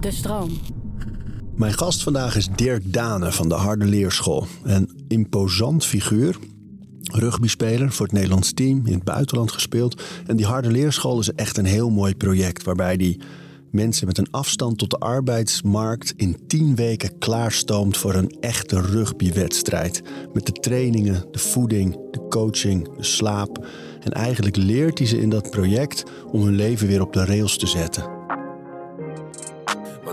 [0.00, 0.50] De stroom.
[1.60, 4.46] Mijn gast vandaag is Dirk Dane van de Harde Leerschool.
[4.62, 6.38] Een imposant figuur.
[7.02, 10.02] Rugbyspeler voor het Nederlands team, in het buitenland gespeeld.
[10.26, 13.20] En die Harde Leerschool is echt een heel mooi project waarbij die
[13.70, 20.02] mensen met een afstand tot de arbeidsmarkt in tien weken klaarstoomt voor een echte rugbywedstrijd.
[20.32, 23.66] Met de trainingen, de voeding, de coaching, de slaap.
[24.00, 27.58] En eigenlijk leert hij ze in dat project om hun leven weer op de rails
[27.58, 28.19] te zetten.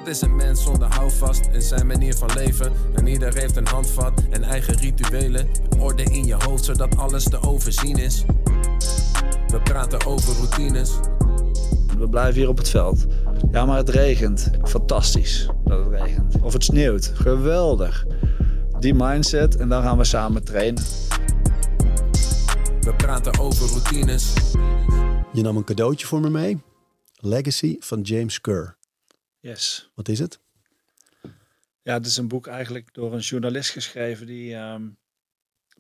[0.08, 2.72] Wat is een mens zonder houvast in zijn manier van leven?
[2.94, 5.48] En ieder heeft een handvat en eigen rituelen.
[5.80, 8.24] Orde in je hoofd zodat alles te overzien is.
[9.48, 11.00] We praten over routines.
[11.98, 13.06] We blijven hier op het veld.
[13.52, 14.52] Ja, maar het regent.
[14.64, 16.42] Fantastisch dat het regent.
[16.42, 17.12] Of het sneeuwt.
[17.14, 18.06] Geweldig.
[18.80, 20.84] Die mindset en dan gaan we samen trainen.
[22.82, 24.34] We praten over routines.
[25.34, 26.62] Je nam een cadeautje voor me mee.
[27.20, 28.77] Legacy van James Kerr.
[29.48, 29.90] Yes.
[29.96, 30.40] Wat is het?
[31.82, 34.90] Ja, het is een boek eigenlijk door een journalist geschreven die ehm,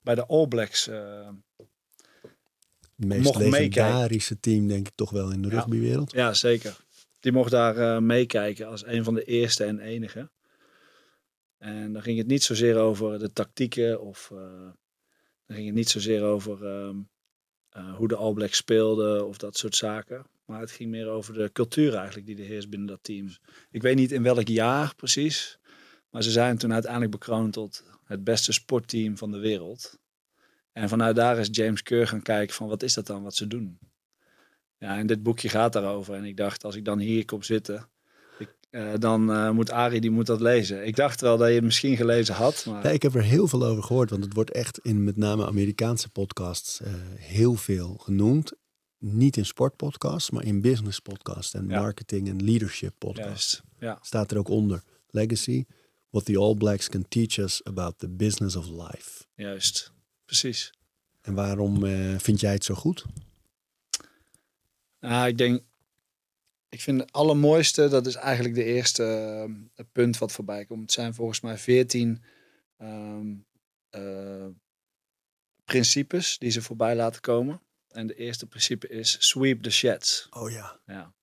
[0.01, 0.87] bij de All Blacks.
[0.87, 6.11] eh, Het meest Mocht legendarische team, denk ik toch wel in de rugbywereld.
[6.11, 6.85] ja, zeker.
[7.19, 10.29] Die mocht daar eh, meekijken als een van de eerste en enige.
[11.57, 14.37] En dan ging het niet zozeer over de tactieken of eh,
[15.45, 16.97] dan ging het niet zozeer over ehm,
[17.69, 20.25] eh, hoe de All Blacks speelden of dat soort zaken.
[20.47, 23.29] Maar het ging meer over de cultuur eigenlijk die er heerst binnen dat team.
[23.71, 25.59] Ik weet niet in welk jaar precies,
[26.09, 29.99] maar ze zijn toen uiteindelijk bekroond tot het beste sportteam van de wereld.
[30.71, 33.47] En vanuit daar is James Kerr gaan kijken van wat is dat dan wat ze
[33.47, 33.79] doen.
[34.77, 36.13] Ja, en dit boekje gaat daarover.
[36.13, 37.89] En ik dacht, als ik dan hier kom zitten,
[38.39, 40.85] ik, eh, dan eh, moet Arie die moet dat lezen.
[40.85, 43.47] Ik dacht wel dat je het misschien gelezen had, maar Ja, ik heb er heel
[43.47, 47.97] veel over gehoord, want het wordt echt in met name Amerikaanse podcasts eh, heel veel
[47.97, 48.53] genoemd.
[48.99, 51.79] Niet in sportpodcasts, maar in business podcasts en Ja.
[51.79, 53.53] marketing en leadership podcasts.
[53.53, 53.63] juist.
[53.79, 53.99] Ja.
[54.01, 54.83] Staat er ook onder.
[55.09, 55.65] Legacy,
[56.09, 59.25] what the All Blacks can teach us about the business of life.
[59.35, 59.91] Juist,
[60.25, 60.71] precies.
[61.21, 63.05] En waarom eh, vind jij het zo goed?
[64.99, 65.61] Nou, ik denk,
[66.69, 69.03] ik vind het allermooiste, dat is eigenlijk de eerste
[69.75, 70.81] eh, punt wat voorbij komt.
[70.81, 72.23] Het zijn volgens mij veertien
[72.77, 73.33] ehm,
[73.89, 74.45] eh,
[75.65, 77.61] principes die ze voorbij laten komen.
[77.97, 80.27] En de eerste principe is sweep the sheds.
[80.29, 81.13] Oh ja, Ja.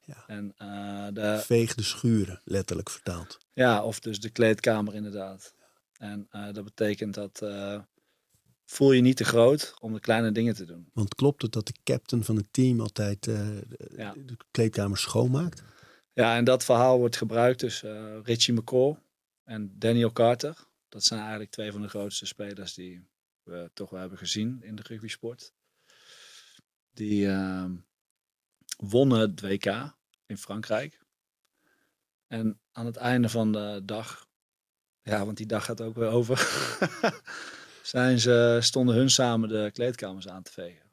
[0.00, 0.24] Ja.
[0.26, 3.38] En eh, de, veeg de schuren, letterlijk vertaald.
[3.52, 5.54] Ja, of dus de kleedkamer inderdaad.
[5.98, 7.80] En eh, dat betekent dat eh,
[8.64, 10.90] voel je niet te groot om de kleine dingen te doen.
[10.92, 13.62] Want klopt het dat de captain van het team altijd de,
[13.96, 14.12] Ja.
[14.12, 15.62] de kleedkamer schoonmaakt?
[16.12, 18.96] Ja, en dat verhaal wordt gebruikt dus eh, Richie McCaw
[19.44, 20.56] en Daniel Carter.
[20.88, 23.06] Dat zijn eigenlijk twee van de grootste spelers die
[23.42, 25.54] we toch wel hebben gezien in de rugbysport.
[26.96, 27.74] Die ehm,
[28.76, 29.96] wonnen het WK
[30.26, 31.00] in Frankrijk.
[32.26, 34.28] En aan het einde van de dag,
[35.02, 36.38] ja, want die dag gaat ook weer over,
[37.82, 40.90] zijn ze, stonden hun samen de kleedkamers aan te vegen.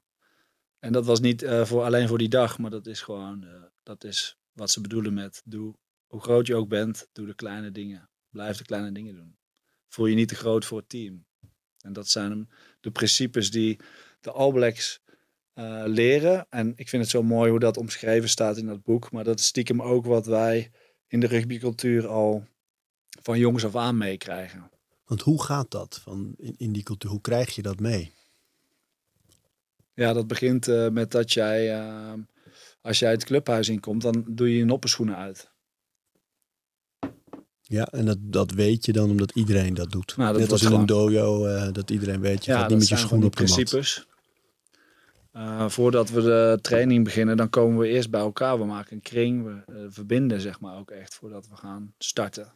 [0.80, 3.64] En dat was niet eh, voor, alleen voor die dag, maar dat is gewoon, eh,
[3.84, 5.76] dat is wat ze bedoelen met doe,
[6.08, 8.10] hoe groot je ook bent, doe de kleine dingen.
[8.30, 9.38] Blijf de kleine dingen doen.
[9.88, 11.26] Voel je niet te groot voor het team.
[11.80, 12.50] En dat zijn
[12.80, 13.80] de principes die
[14.22, 14.52] de All
[15.54, 16.46] eh, leren.
[16.50, 19.12] En ik vind het zo mooi hoe dat omschreven staat in dat boek.
[19.12, 20.72] Maar dat is stiekem ook wat wij
[21.08, 22.44] in de rugbycultuur al
[23.22, 24.72] van jongs af aan meekrijgen.
[25.06, 27.10] Want hoe gaat dat van in, in die cultuur?
[27.10, 28.12] Hoe krijg je dat mee?
[29.94, 32.14] Ja, dat begint eh, met dat jij, eh,
[32.82, 35.52] als jij het clubhuis inkomt, dan doe je je noppenschoenen uit.
[37.62, 40.18] Ja, en dat, dat weet je dan omdat iedereen dat doet.
[40.18, 42.80] Nou, dat Net als in een dojo, eh, dat iedereen weet, je ja, gaat niet
[42.80, 44.08] met je schoenen op de principes.
[45.34, 48.58] Eh, voordat we de training beginnen, dan komen we eerst bij elkaar.
[48.58, 52.54] We maken een kring, we eh, verbinden zeg maar ook echt voordat we gaan starten.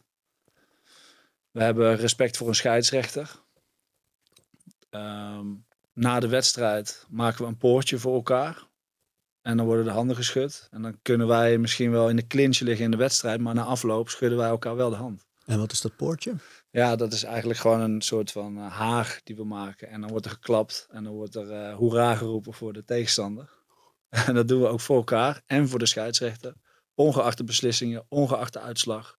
[1.50, 3.30] We hebben respect voor een scheidsrechter.
[4.90, 5.46] Ehm,
[5.92, 8.66] na de wedstrijd maken we een poortje voor elkaar.
[9.42, 10.68] En dan worden de handen geschud.
[10.70, 13.62] En dan kunnen wij misschien wel in de clinch liggen in de wedstrijd, maar na
[13.62, 15.26] afloop schudden wij elkaar wel de hand.
[15.46, 16.34] En wat is dat poortje?
[16.70, 19.88] Ja, dat is eigenlijk gewoon een soort van eh, haag die we maken.
[19.88, 23.56] En dan wordt er geklapt en dan wordt er eh hoera geroepen voor de tegenstander.
[24.26, 26.54] En dat doen we ook voor elkaar en voor de scheidsrechter.
[26.94, 29.18] Ongeacht de beslissingen, ongeacht de uitslag.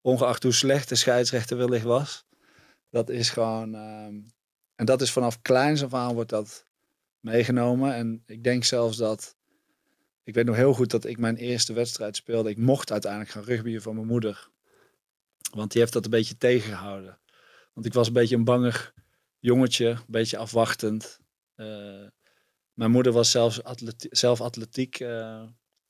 [0.00, 2.26] Ongeacht hoe slecht de scheidsrechter wellicht was.
[2.90, 3.74] Dat is gewoon...
[3.74, 4.14] ehm,
[4.74, 6.64] en dat is vanaf kleins af aan wordt dat
[7.20, 7.94] meegenomen.
[7.94, 9.36] En ik denk zelfs dat...
[10.24, 12.50] Ik weet nog heel goed dat ik mijn eerste wedstrijd speelde.
[12.50, 14.48] Ik mocht uiteindelijk gaan rugbyen van mijn moeder.
[15.54, 17.18] Want die heeft dat een beetje tegengehouden.
[17.72, 18.94] Want ik was een beetje een bangig
[19.38, 21.20] jongetje, een beetje afwachtend.
[21.54, 22.06] Eh,
[22.72, 23.60] mijn moeder was zelfs
[23.98, 25.42] zelf atletiek, eh,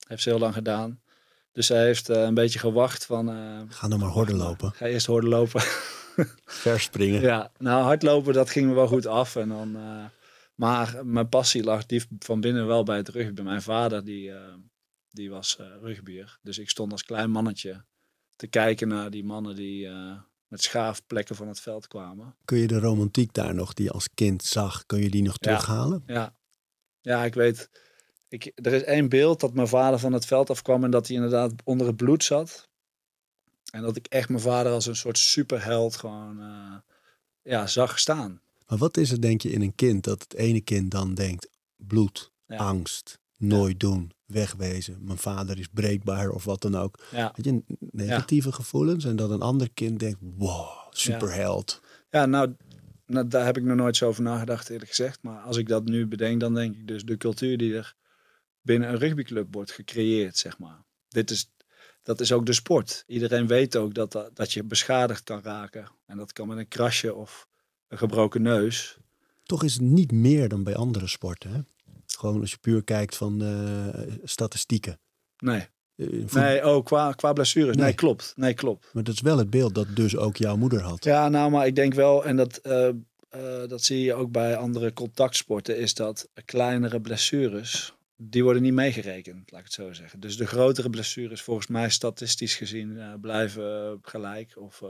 [0.06, 1.02] heeft ze heel lang gedaan.
[1.52, 3.26] Dus zij heeft eh, een beetje gewacht van...
[3.69, 4.72] Ga dan maar horden lopen.
[4.72, 5.62] Ga eerst horden lopen.
[6.44, 7.20] Verspringen.
[7.20, 9.37] ja, nou hardlopen dat ging me wel goed af.
[9.37, 9.78] En dan,
[10.55, 13.43] maar mijn passie lag diep van binnen wel bij het rugby.
[13.43, 14.32] Mijn vader die,
[15.08, 16.38] die was rugbier.
[16.43, 17.84] Dus ik stond als klein mannetje
[18.36, 22.36] te kijken naar die mannen die eh, met schaafplekken van het veld kwamen.
[22.44, 25.38] Kun je de romantiek daar nog, die je als kind zag, kun je die nog
[25.38, 26.02] terughalen?
[26.06, 26.34] Ja,
[27.00, 27.70] ja ik weet.
[28.28, 31.16] Ik, er is één beeld dat mijn vader van het veld afkwam en dat hij
[31.16, 32.69] inderdaad onder het bloed zat.
[33.70, 36.76] En dat ik echt mijn vader als een soort superheld gewoon eh,
[37.42, 38.40] ja, zag staan.
[38.66, 41.48] Maar wat is het, denk je, in een kind dat het ene kind dan denkt:
[41.76, 42.56] bloed, Ja.
[42.56, 46.98] angst, nooit doen, wegwezen, mijn vader is breekbaar of wat dan ook.
[47.10, 51.81] Ja, Weet je, negatieve gevoelens en dat een ander kind denkt: wow, superheld.
[52.10, 52.54] ja nou,
[53.06, 55.22] nou, daar heb ik nog nooit zo over nagedacht eerlijk gezegd.
[55.22, 57.94] Maar als ik dat nu bedenk, dan denk ik dus de cultuur die er
[58.62, 60.84] binnen een rugbyclub wordt gecreëerd, zeg maar.
[61.08, 61.52] Dit is,
[62.02, 63.04] dat is ook de sport.
[63.06, 65.90] Iedereen weet ook dat, dat, dat je beschadigd kan raken.
[66.06, 67.48] En dat kan met een krasje of
[67.88, 68.98] een gebroken neus.
[69.42, 71.52] Toch is het niet meer dan bij andere sporten.
[71.52, 71.60] Hè?
[72.16, 75.00] Gewoon als je puur kijkt van eh, statistieken.
[75.38, 75.66] Nee,
[75.96, 77.76] Eh, voet- nee oh, qua, qua blessures.
[77.76, 77.84] Nee.
[77.84, 77.94] Nee.
[77.94, 78.32] klopt.
[78.37, 78.90] Nee, klopt.
[78.93, 81.05] Maar dat is wel het beeld dat dus ook jouw moeder had.
[81.05, 82.88] Ja, nou, maar ik denk wel, en dat, eh,
[83.66, 89.50] dat zie je ook bij andere contactsporten, is dat kleinere blessures, die worden niet meegerekend,
[89.50, 90.20] laat ik het zo zeggen.
[90.20, 94.52] Dus de grotere blessures, volgens mij statistisch gezien, blijven gelijk.
[94.56, 94.82] Of,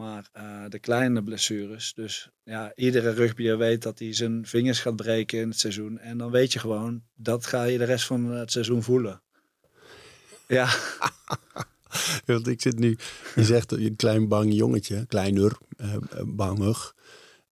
[0.00, 4.96] maar eh, de kleine blessures, dus ja, iedere rugbier weet dat hij zijn vingers gaat
[4.96, 5.98] breken in het seizoen.
[5.98, 9.22] En dan weet je gewoon, dat ga je de rest van het seizoen voelen.
[10.46, 10.68] Ja,
[12.26, 12.98] Want ik zit nu,
[13.34, 16.94] je zegt dat je een klein bang jongetje, kleiner, eh, eh, bangig.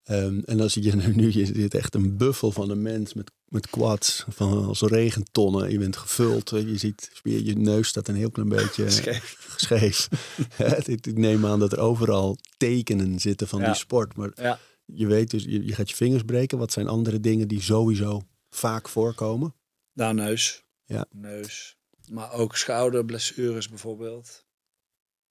[0.03, 3.15] Ehm, en dan zie je nu, nu, je zit echt een buffel van een mens
[3.15, 5.71] met, met quads, van als regentonnen.
[5.71, 9.55] Je bent gevuld, je ziet, je, je neus staat een heel klein beetje scheef.
[9.57, 10.09] scheef.
[10.87, 13.67] Ik neem aan dat er overal tekenen zitten van Ja.
[13.67, 14.17] die sport.
[14.17, 14.59] Maar Ja.
[14.85, 16.59] je weet dus, je, je gaat je vingers breken.
[16.59, 19.55] Wat zijn andere dingen die sowieso vaak voorkomen?
[19.93, 20.65] Nou, neus.
[20.85, 21.07] Ja.
[21.11, 21.77] Neus.
[22.11, 24.47] Maar ook schouderblessures bijvoorbeeld.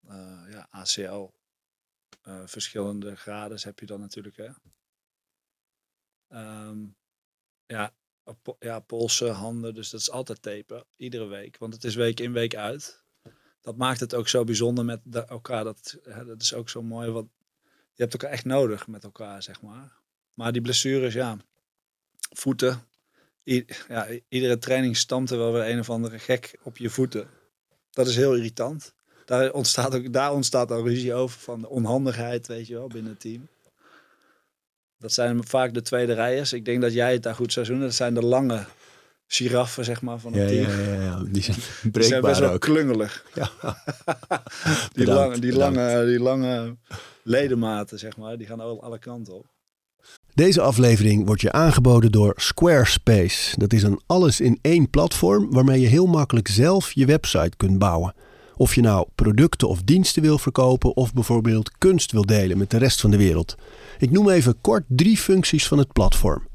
[0.07, 1.29] Eh, ja, ACL.
[2.21, 4.49] Eh, verschillende graden heb je dan natuurlijk, hè.
[6.27, 6.77] Ehm,
[7.65, 7.93] ja,
[8.59, 9.73] ja, polsen, handen.
[9.73, 10.85] Dus dat is altijd tapen.
[10.97, 11.57] Iedere week.
[11.57, 13.03] Want het is week in, week uit.
[13.61, 15.63] Dat maakt het ook zo bijzonder met elkaar.
[15.63, 17.09] Dat, dat is ook zo mooi.
[17.09, 17.25] Wat,
[17.93, 19.93] je hebt elkaar echt nodig met elkaar, zeg maar.
[20.33, 21.37] Maar die blessures, ja.
[22.29, 22.87] Voeten,
[23.87, 27.29] ja, iedere training stamt er wel weer een of andere gek op je voeten.
[27.91, 28.93] Dat is heel irritant.
[29.25, 33.11] Daar ontstaat, ook, daar ontstaat al ruzie over van de onhandigheid, weet je wel, binnen
[33.11, 33.47] het team.
[34.97, 36.53] Dat zijn vaak de tweede rijers.
[36.53, 37.79] Ik denk dat jij het daar goed zou doen.
[37.79, 38.65] Dat zijn de lange
[39.27, 40.79] giraffen, zeg maar, van het Ja, team.
[40.79, 41.23] ja, ja, ja.
[41.31, 42.61] Die zijn Die zijn breekbaar best wel ook.
[42.61, 43.25] klungelig.
[43.33, 43.49] Ja.
[44.93, 45.75] Die, Bedankt, lange, die, bedankt.
[45.77, 46.75] lange, die lange
[47.23, 49.45] ledematen, zeg maar, die gaan al- alle kanten op.
[50.33, 53.57] Deze aflevering wordt je aangeboden door Squarespace.
[53.59, 58.13] Dat is een alles-in-één platform waarmee je heel makkelijk zelf je website kunt bouwen.
[58.57, 62.77] Of je nou producten of diensten wil verkopen of bijvoorbeeld kunst wil delen met de
[62.77, 63.55] rest van de wereld.
[63.97, 66.47] Ik noem even kort drie functies van het platform.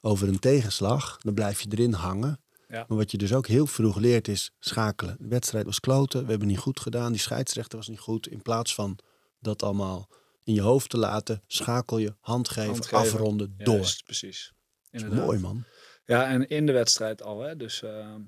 [0.00, 2.40] over een tegenslag, dan blijf je erin hangen.
[2.68, 2.84] Ja.
[2.88, 5.16] Maar wat je dus ook heel vroeg leert is schakelen.
[5.20, 8.28] De wedstrijd was kloten, we hebben niet goed gedaan, die scheidsrechter was niet goed.
[8.28, 8.98] In plaats van
[9.40, 10.08] dat allemaal
[10.44, 12.98] in je hoofd te laten, schakel je, hand geven, Hand geven.
[12.98, 13.74] afronden, door.
[13.74, 14.52] Juist, precies.
[14.90, 15.24] Inderdaad.
[15.24, 15.64] mooi man.
[16.04, 17.40] Ja, en in de wedstrijd al.
[17.40, 17.56] Hè?
[17.56, 18.20] Dus ehm,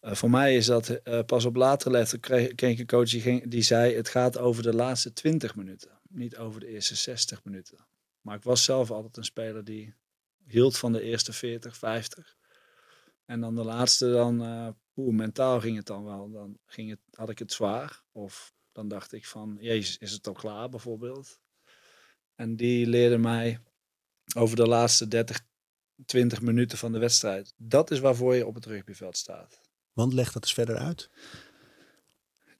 [0.00, 3.10] eh, voor mij is dat eh, pas op latere leeftijd kreeg, kreeg ik een coach
[3.10, 6.96] die, ging, die zei: het gaat over de laatste 20 minuten, niet over de eerste
[6.96, 7.86] 60 minuten.
[8.20, 9.94] Maar ik was zelf altijd een speler die
[10.46, 12.36] hield van de eerste 40, 50.
[13.24, 14.40] En dan de laatste, dan,
[14.96, 16.30] oeh, mentaal ging het dan wel.
[16.30, 18.02] Dan ging het, had ik het zwaar.
[18.12, 21.38] Of dan dacht ik van, jezus, is het al klaar bijvoorbeeld?
[22.34, 23.60] En die leerde mij
[24.36, 25.40] over de laatste 30,
[26.06, 27.54] 20 minuten van de wedstrijd.
[27.56, 29.60] Dat is waarvoor je op het rugbyveld staat.
[29.92, 31.10] Want leg dat eens verder uit.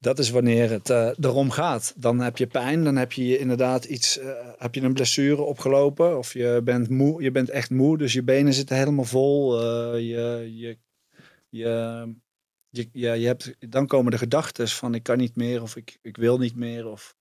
[0.03, 1.95] Dat is wanneer het uh, erom gaat.
[1.97, 6.19] Dan heb je pijn, dan heb je inderdaad iets, uh, heb je een blessure opgelopen
[6.19, 9.61] of je bent moe, je bent echt moe, dus je benen zitten helemaal vol.
[9.61, 10.79] Uh, je, je,
[11.49, 15.99] je, ja, je hebt, dan komen de gedachten van ik kan niet meer of ik,
[16.01, 17.17] ik wil niet meer of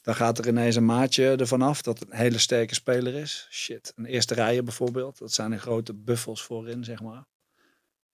[0.00, 3.48] dan gaat er ineens een maatje ervan af dat een hele sterke speler is.
[3.50, 7.26] Shit, een eerste rijen bijvoorbeeld, dat zijn de grote buffels voorin zeg maar.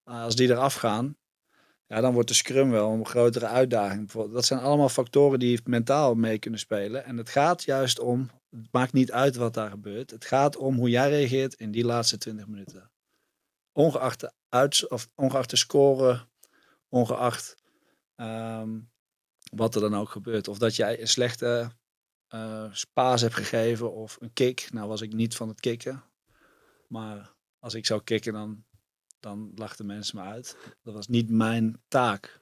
[0.05, 1.17] Als die eraf gaan,
[1.93, 4.11] ja, dan wordt de scrum wel een grotere uitdaging.
[4.11, 7.05] Dat zijn allemaal factoren die mentaal mee kunnen spelen.
[7.05, 10.11] En het gaat juist om, het maakt niet uit wat daar gebeurt.
[10.11, 12.91] Het gaat om hoe jij reageert in die laatste 20 minuten.
[13.73, 16.27] Ongeacht de, uit, of ongeacht de score,
[16.89, 17.57] ongeacht
[18.17, 18.79] ehm,
[19.51, 20.49] wat er dan ook gebeurt.
[20.49, 21.71] Of dat jij een slechte
[22.35, 24.69] uh, hebt gegeven of een kick.
[24.71, 26.03] Nou was ik niet van het kicken.
[26.89, 28.65] Maar als ik zou kicken, dan
[29.23, 30.57] dan lachten mensen me uit.
[30.83, 32.41] Dat was niet mijn taak.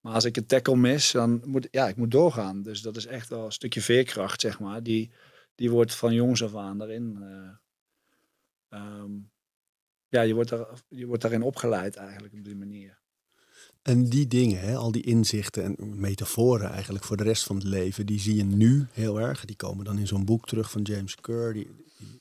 [0.00, 2.62] Maar als ik een tackle mis, dan moet ja, ik moet doorgaan.
[2.62, 4.82] Dus dat is echt wel een stukje veerkracht, zeg maar.
[4.82, 5.10] Die,
[5.54, 7.18] die wordt van jongs af aan daarin.
[8.70, 9.04] Uh,
[10.08, 12.98] ja, je wordt, daar, je wordt daarin opgeleid eigenlijk op die manier.
[13.82, 17.64] En die dingen, hè, al die inzichten en metaforen eigenlijk voor de rest van het
[17.64, 19.44] leven, die zie je nu heel erg.
[19.44, 21.70] Die komen dan in zo'n boek terug van James Kerr, die,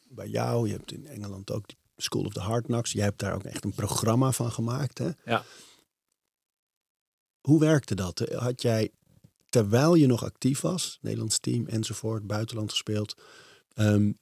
[0.10, 0.68] bij jou.
[0.68, 2.92] Je hebt in Engeland ook die School of the Hard Knocks.
[2.92, 4.98] Jij hebt daar ook echt een programma van gemaakt.
[4.98, 5.10] Hè?
[5.26, 5.44] Ja.
[7.40, 8.20] Hoe werkte dat?
[8.20, 8.92] Had jij,
[9.50, 13.22] terwijl je nog actief was, Nederlands team enzovoort, buitenland gespeeld,
[13.76, 14.20] um,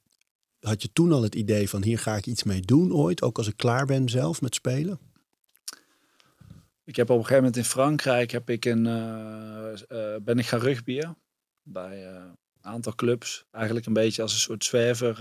[0.60, 3.38] had je toen al het idee van hier ga ik iets mee doen ooit, ook
[3.38, 5.00] als ik klaar ben zelf met spelen?
[6.84, 10.46] Ik heb op een gegeven moment in Frankrijk heb ik een, uh, uh, ben ik
[10.46, 11.18] gaan rugbyen
[11.62, 13.46] bij uh, een aantal clubs.
[13.52, 15.18] Eigenlijk een beetje als een soort zwerver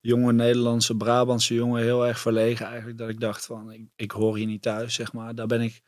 [0.00, 2.98] jonge Nederlandse, Brabantse jongen heel erg verlegen eigenlijk.
[2.98, 5.34] Dat ik dacht van, ik, ik hoor hier niet thuis, zeg maar.
[5.34, 5.82] Daar ben ik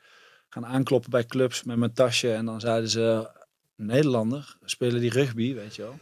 [0.49, 2.33] gaan aankloppen bij clubs met mijn tasje.
[2.33, 3.31] En dan zeiden ze,
[3.76, 5.99] Nederlander, spelen die rugby, weet je wel.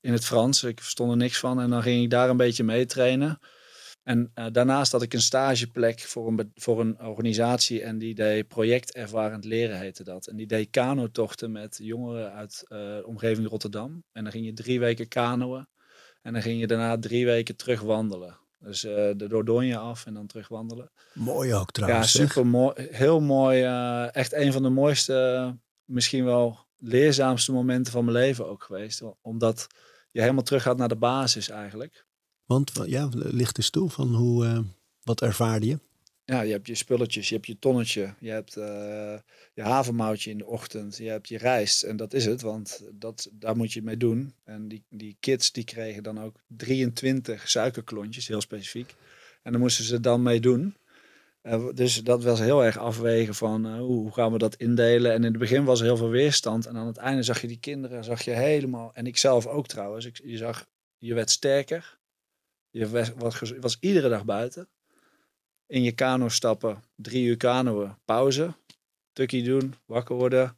[0.00, 1.60] In het Frans, ik verstond er niks van.
[1.60, 3.38] En dan ging ik daar een beetje mee trainen.
[4.02, 8.48] En uh, daarnaast had ik een stageplek voor een, voor een organisatie en die deed
[8.48, 10.26] project ervarend leren heette dat.
[10.26, 14.04] En die deed kanotochten met jongeren uit uh, de omgeving Rotterdam.
[14.12, 15.66] En dan ging je drie weken kanoën.
[16.22, 18.38] En dan ging je daarna drie weken terug wandelen.
[18.58, 20.90] Dus uh, de Dordogne af en dan terug wandelen.
[21.14, 22.12] Mooi ook trouwens.
[22.12, 22.88] Ja, super mooi.
[22.90, 23.64] Heel mooi.
[23.64, 29.02] Uh, echt een van de mooiste, misschien wel leerzaamste momenten van mijn leven ook geweest.
[29.20, 29.66] Omdat
[30.10, 32.06] je helemaal terug gaat naar de basis eigenlijk.
[32.44, 34.58] Want ja, licht eens toe van hoe, uh,
[35.02, 35.78] wat ervaarde je?
[36.30, 39.18] Ja, je hebt je spulletjes, je hebt je tonnetje, je hebt uh,
[39.54, 43.28] je havermoutje in de ochtend, je hebt je rijst en dat is het, want dat,
[43.32, 44.34] daar moet je mee doen.
[44.44, 48.94] En die, die kids die kregen dan ook 23 suikerklontjes, heel specifiek.
[49.42, 50.76] En dan moesten ze dan mee doen.
[51.74, 55.12] Dus dat was heel erg afwegen van uh, hoe gaan we dat indelen.
[55.12, 56.66] En in het begin was er heel veel weerstand.
[56.66, 59.66] En aan het einde zag je die kinderen, zag je helemaal, en ik zelf ook
[59.66, 60.66] trouwens, ik, je zag,
[60.98, 61.98] je werd sterker.
[62.70, 64.68] Je was, was iedere dag buiten
[65.70, 68.54] in je kano stappen, drie uur kanoën, pauze,
[69.12, 70.56] tukkie doen, wakker worden,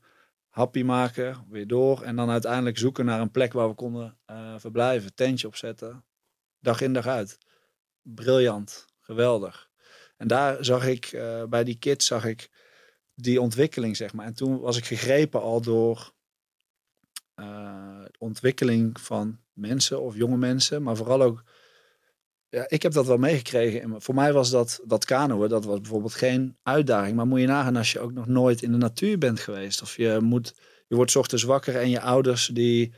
[0.49, 2.03] happy maken, weer door.
[2.03, 6.05] En dan uiteindelijk zoeken naar een plek waar we konden uh, verblijven, tentje opzetten,
[6.59, 7.39] dag in dag uit.
[8.03, 9.71] Briljant, geweldig.
[10.17, 12.51] En daar zag ik, uh, bij die kids zag ik
[13.15, 14.27] die ontwikkeling, zeg maar.
[14.27, 16.13] En toen was ik gegrepen al door
[17.37, 21.45] uh, ontwikkeling van mensen of jonge mensen, maar vooral ook
[22.53, 24.03] ja, ik heb dat wel meegekregen.
[24.03, 27.17] Voor mij was dat, dat kanoën, dat was bijvoorbeeld geen uitdaging.
[27.17, 29.83] Maar moet je nagaan als je ook nog nooit in de natuur bent geweest.
[29.83, 30.55] Of je, moet,
[30.89, 32.93] je wordt ochtends wakker en je ouders die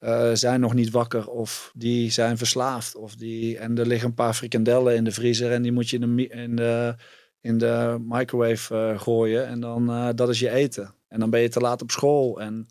[0.00, 1.28] uh, zijn nog niet wakker.
[1.28, 2.96] Of die zijn verslaafd.
[2.96, 5.98] Of die, en er liggen een paar frikandellen in de vriezer en die moet je
[5.98, 6.94] in de, in de,
[7.40, 9.46] in de microwave uh, gooien.
[9.46, 10.94] En dan, uh, dat is je eten.
[11.08, 12.40] En dan ben je te laat op school.
[12.40, 12.66] En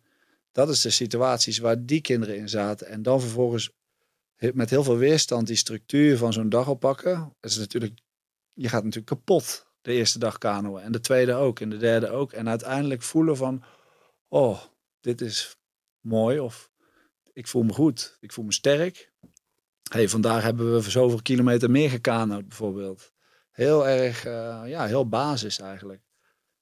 [0.51, 2.87] dat is de situaties waar die kinderen in zaten.
[2.87, 3.71] En dan vervolgens
[4.53, 7.35] met heel veel weerstand die structuur van zo'n dag oppakken.
[7.41, 7.99] is natuurlijk,
[8.53, 10.81] je gaat natuurlijk kapot de eerste dag kanoën.
[10.81, 11.59] En de tweede ook.
[11.59, 12.31] En de derde ook.
[12.31, 13.63] En uiteindelijk voelen van,
[14.27, 14.61] oh,
[14.99, 15.57] dit is
[15.99, 16.39] mooi.
[16.39, 16.71] Of
[17.33, 18.17] ik voel me goed.
[18.19, 19.11] Ik voel me sterk.
[19.91, 23.11] hey, vandaag hebben we zoveel kilometer meer gekanoed bijvoorbeeld.
[23.51, 26.01] Heel erg, uh, ja, heel basis eigenlijk.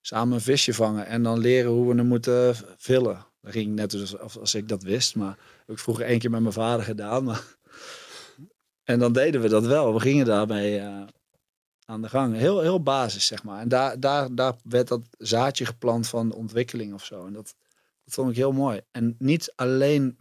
[0.02, 3.26] Samen een visje vangen en dan leren hoe we hem moeten vullen.
[3.42, 6.42] Dat ging net als, als ik dat wist, maar heb ik vroeger één keer met
[6.42, 7.24] mijn vader gedaan.
[7.24, 7.58] Maar
[8.90, 9.94] en dan deden we dat wel.
[9.94, 11.04] We gingen daarmee uh,
[11.86, 12.36] aan de gang.
[12.36, 13.60] Heel, heel basis, zeg maar.
[13.60, 17.26] En daar, daar, daar werd dat zaadje geplant van ontwikkeling of zo.
[17.26, 17.56] En dat,
[18.04, 18.82] dat vond ik heel mooi.
[18.92, 20.18] En niet alleen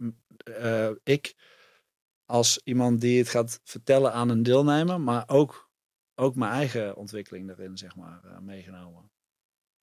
[0.59, 1.35] uh, ik
[2.25, 5.69] als iemand die het gaat vertellen aan een deelnemer, maar ook,
[6.15, 9.11] ook mijn eigen ontwikkeling daarin, zeg maar, eh, meegenomen.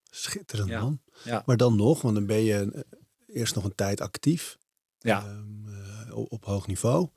[0.04, 0.82] Schitterend Ja.
[0.82, 1.01] man.
[1.24, 1.44] Ja.
[1.46, 2.82] Maar dan nog, want dan ben je eh,
[3.38, 4.58] eerst nog een tijd actief.
[5.00, 5.25] Ja.
[5.25, 7.10] Ehm, eh, op, op hoog niveau.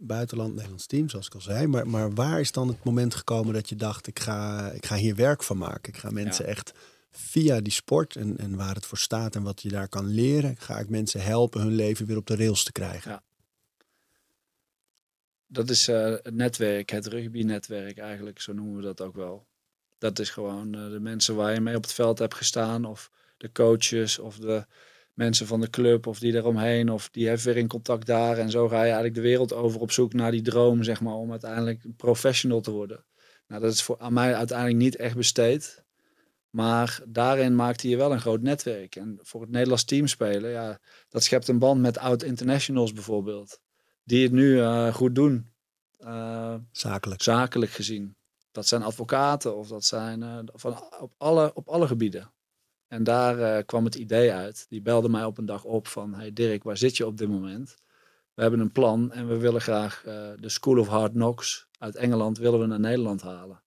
[0.00, 1.66] Buitenland, Nederlands team, zoals ik al zei.
[1.66, 4.96] Maar, maar waar is dan het moment gekomen dat je dacht, ik ga, ik ga
[4.96, 5.92] hier werk van maken.
[5.92, 6.50] Ik ga mensen Ja.
[6.50, 6.72] echt
[7.10, 10.56] via die sport en, en waar het voor staat en wat je daar kan leren,
[10.58, 13.10] ga ik mensen helpen hun leven weer op de rails te krijgen.
[13.10, 13.22] Ja.
[15.46, 19.46] Dat is eh, het netwerk, het rugby-netwerk eigenlijk, zo noemen we dat ook wel.
[19.98, 23.10] Dat is gewoon eh, de mensen waar je mee op het veld hebt gestaan, of
[23.36, 24.66] de coaches, of de
[25.12, 28.38] mensen van de club, of die eromheen, of die heeft weer in contact daar.
[28.38, 31.14] En zo ga je eigenlijk de wereld over op zoek naar die droom, zeg maar,
[31.14, 33.04] om uiteindelijk professional te worden.
[33.46, 35.84] Nou, dat is voor aan mij uiteindelijk niet echt besteed.
[36.50, 38.96] Maar daarin maakte je wel een groot netwerk.
[38.96, 40.78] En voor het Nederlands team spelen, ja,
[41.08, 43.60] dat schept een band met oud-internationals bijvoorbeeld.
[44.04, 45.52] Die het nu eh, goed doen.
[45.98, 47.22] Eh, Zakelijk.
[47.22, 48.16] zakelijk gezien.
[48.50, 52.32] Dat zijn advocaten of dat zijn eh, van, op, alle, op alle gebieden.
[52.92, 54.66] En daar eh, kwam het idee uit.
[54.68, 56.14] Die belde mij op een dag op van...
[56.14, 57.74] Hey Dirk, waar zit je op dit moment?
[58.34, 61.96] We hebben een plan en we willen graag eh, de School of Hard Knocks uit
[61.96, 63.62] Engeland willen we naar Nederland halen.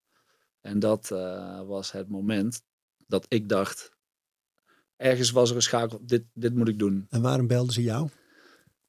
[0.61, 2.61] En dat eh, was het moment
[3.07, 3.91] dat ik dacht...
[4.95, 7.05] Ergens was er een schakel, dit, dit moet ik doen.
[7.09, 8.09] En waarom belden ze jou?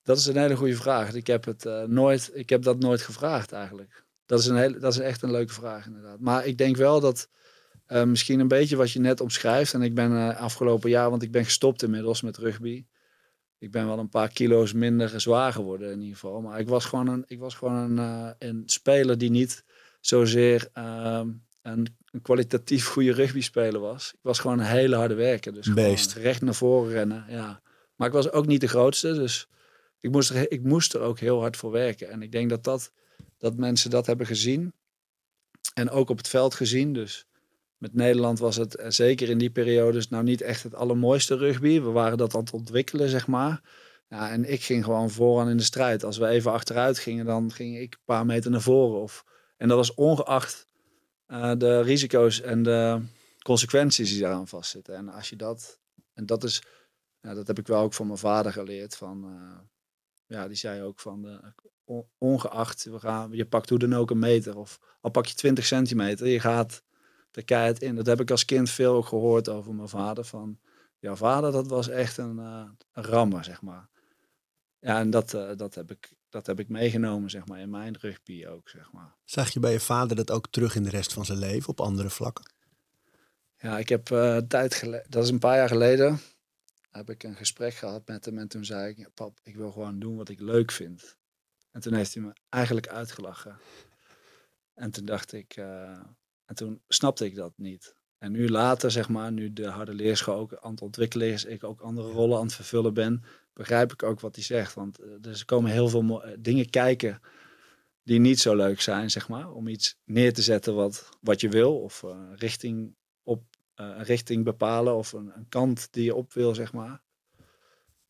[0.03, 1.15] Dat is een hele goede vraag.
[1.15, 4.05] Ik heb, het, nooit, ik heb dat nooit gevraagd eigenlijk.
[4.27, 6.21] Dat is, een hele, dat is echt een leuke vraag inderdaad.
[6.21, 7.29] Maar ik denk wel dat
[7.87, 9.75] eh, misschien een beetje wat je net omschrijft.
[9.75, 12.85] En ik ben eh, afgelopen jaar, want ik ben gestopt inmiddels met rugby.
[13.59, 16.41] Ik ben wel een paar kilo's minder zwaar geworden in ieder geval.
[16.41, 19.65] Maar ik was gewoon een, ik was gewoon een, eh, een speler die niet
[20.01, 21.31] zozeer ehm,
[21.63, 24.13] een, een kwalitatief goede rugby speler was.
[24.13, 25.55] Ik was gewoon een hele harde werker.
[25.55, 26.13] Dus gewoon Beest.
[26.13, 27.25] recht naar voren rennen.
[27.29, 27.61] Ja.
[27.97, 29.13] Maar ik was ook niet de grootste.
[29.13, 29.49] Dus
[30.01, 32.11] ik moest, er, ik moest er ook heel hard voor werken.
[32.11, 32.93] En ik denk dat, dat,
[33.39, 34.73] dat mensen dat hebben gezien.
[35.75, 36.93] En ook op het veld gezien.
[36.93, 37.27] Dus
[37.79, 41.81] met Nederland was het eh, zeker in die periodes nou niet echt het allermooiste rugby.
[41.81, 43.61] We waren dat aan het ontwikkelen, zeg maar.
[44.09, 46.05] Ja, en ik ging gewoon vooraan in de strijd.
[46.05, 49.01] Als we even achteruit gingen, dan ging ik een paar meter naar voren.
[49.01, 49.25] Of,
[49.57, 50.69] en dat was ongeacht
[51.27, 53.01] eh, de risico's en de
[53.43, 54.95] consequenties die daaraan vastzitten.
[54.95, 55.81] En als je dat,
[56.15, 56.63] en dat is,
[57.21, 58.97] ja, dat heb ik wel ook van mijn vader geleerd.
[58.97, 59.59] Van, eh,
[60.27, 61.41] ja, die zei ook van,
[61.85, 64.57] on- ongeacht, we gaan, je pakt hoe dan ook een meter.
[64.57, 66.83] Of al pak je 20 centimeter, je gaat
[67.43, 67.95] keihard in.
[67.95, 70.25] Dat heb ik als kind veel ook gehoord over mijn vader.
[70.25, 70.59] Van,
[70.99, 73.89] jouw vader, dat was echt een, eh, een rammer, zeg maar.
[74.79, 77.97] Ja, en dat, eh, dat, heb ik, dat heb ik meegenomen, zeg maar, in mijn
[78.01, 79.15] rugby ook, zeg maar.
[79.25, 81.81] Zag je bij je vader dat ook terug in de rest van zijn leven op
[81.81, 82.53] andere vlakken?
[83.59, 86.21] Ja, ik heb eh, tijd geleden, dat is een paar jaar geleden,
[86.91, 88.39] heb ik een gesprek gehad met hem.
[88.39, 91.17] En toen zei ik, pap, ik wil gewoon doen wat ik leuk vind.
[91.71, 93.59] En toen heeft hij me eigenlijk uitgelachen.
[94.75, 95.57] En toen dacht ik,
[96.47, 97.95] en toen snapte ik dat niet.
[98.19, 101.65] En nu later, zeg maar, nu de harde leerschool ook aan het ontwikkelen is, ik
[101.65, 104.75] ook andere rollen aan het vervullen ben, begrijp ik ook wat hij zegt.
[104.75, 107.21] Want eh, er komen heel veel eh, dingen kijken
[108.03, 109.53] die niet zo leuk zijn, zeg maar.
[109.53, 111.81] Om iets neer te zetten wat, wat je wil.
[111.81, 116.55] Of eh, richting op een richting bepalen of een, een kant die je op wil,
[116.55, 117.05] zeg maar.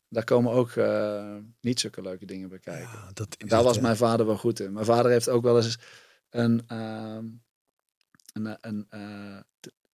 [0.09, 0.73] Daar komen ook
[1.61, 2.89] niet zulke leuke dingen bij kijken.
[2.89, 3.81] Ja, dat is daar het, was hè.
[3.81, 4.73] mijn vader wel goed in.
[4.73, 5.77] Mijn vader heeft ook wel eens
[6.29, 6.63] een.
[6.67, 7.25] ehm,
[8.45, 9.37] een, een eh,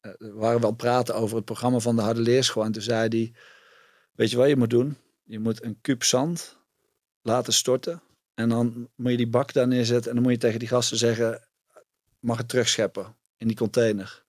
[0.03, 2.63] eh, we waren wel praten over het programma van de harde leerschool.
[2.63, 3.33] En toen zei hij:
[4.13, 4.97] Weet je wat je moet doen?
[5.23, 6.57] Je moet een kuub zand
[7.21, 8.01] laten storten.
[8.33, 10.09] En dan moet je die bak daar neerzetten.
[10.09, 11.47] En dan moet je tegen die gasten zeggen:
[12.19, 14.23] Mag het terugscheppen in die container?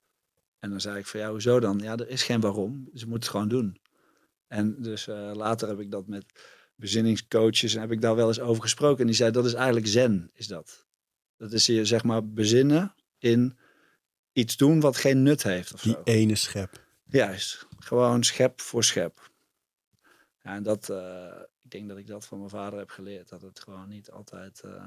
[0.58, 1.78] En dan zei ik: Van ja, hoezo dan?
[1.78, 2.88] Ja, er is geen waarom.
[2.94, 3.80] Ze moeten het gewoon doen.
[4.46, 6.24] En dus eh, later heb ik dat met
[6.76, 9.00] bezinningscoaches en heb ik daar wel eens over gesproken.
[9.00, 10.86] En die zei, dat is eigenlijk zen, is dat.
[11.36, 13.58] Dat is je, zeg maar, bezinnen in
[14.34, 16.00] iets doen wat geen nut heeft of Die zo.
[16.04, 16.82] ene schep.
[17.04, 19.30] Juist, gewoon schep voor schep.
[20.42, 21.26] Ja, en dat, eh,
[21.62, 23.28] ik denk dat ik dat van mijn vader heb geleerd.
[23.28, 24.86] Dat het gewoon niet altijd eh,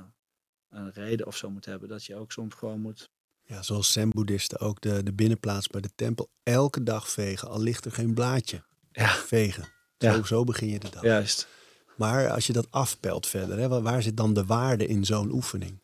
[0.69, 1.89] een reden of zo moet hebben.
[1.89, 3.09] Dat je ook soms gewoon moet...
[3.43, 7.47] Ja, zoals zen-boeddhisten ook de, de binnenplaats bij de tempel elke dag vegen.
[7.49, 8.63] Al ligt er geen blaadje.
[8.91, 9.67] Ja, Vegen.
[9.97, 10.13] Ja.
[10.13, 11.03] Zo, zo begin je de dag.
[11.03, 11.47] juist.
[11.95, 15.31] Maar als je dat afpelt verder, hè, waar, waar zit dan de waarde in zo'n
[15.31, 15.79] oefening?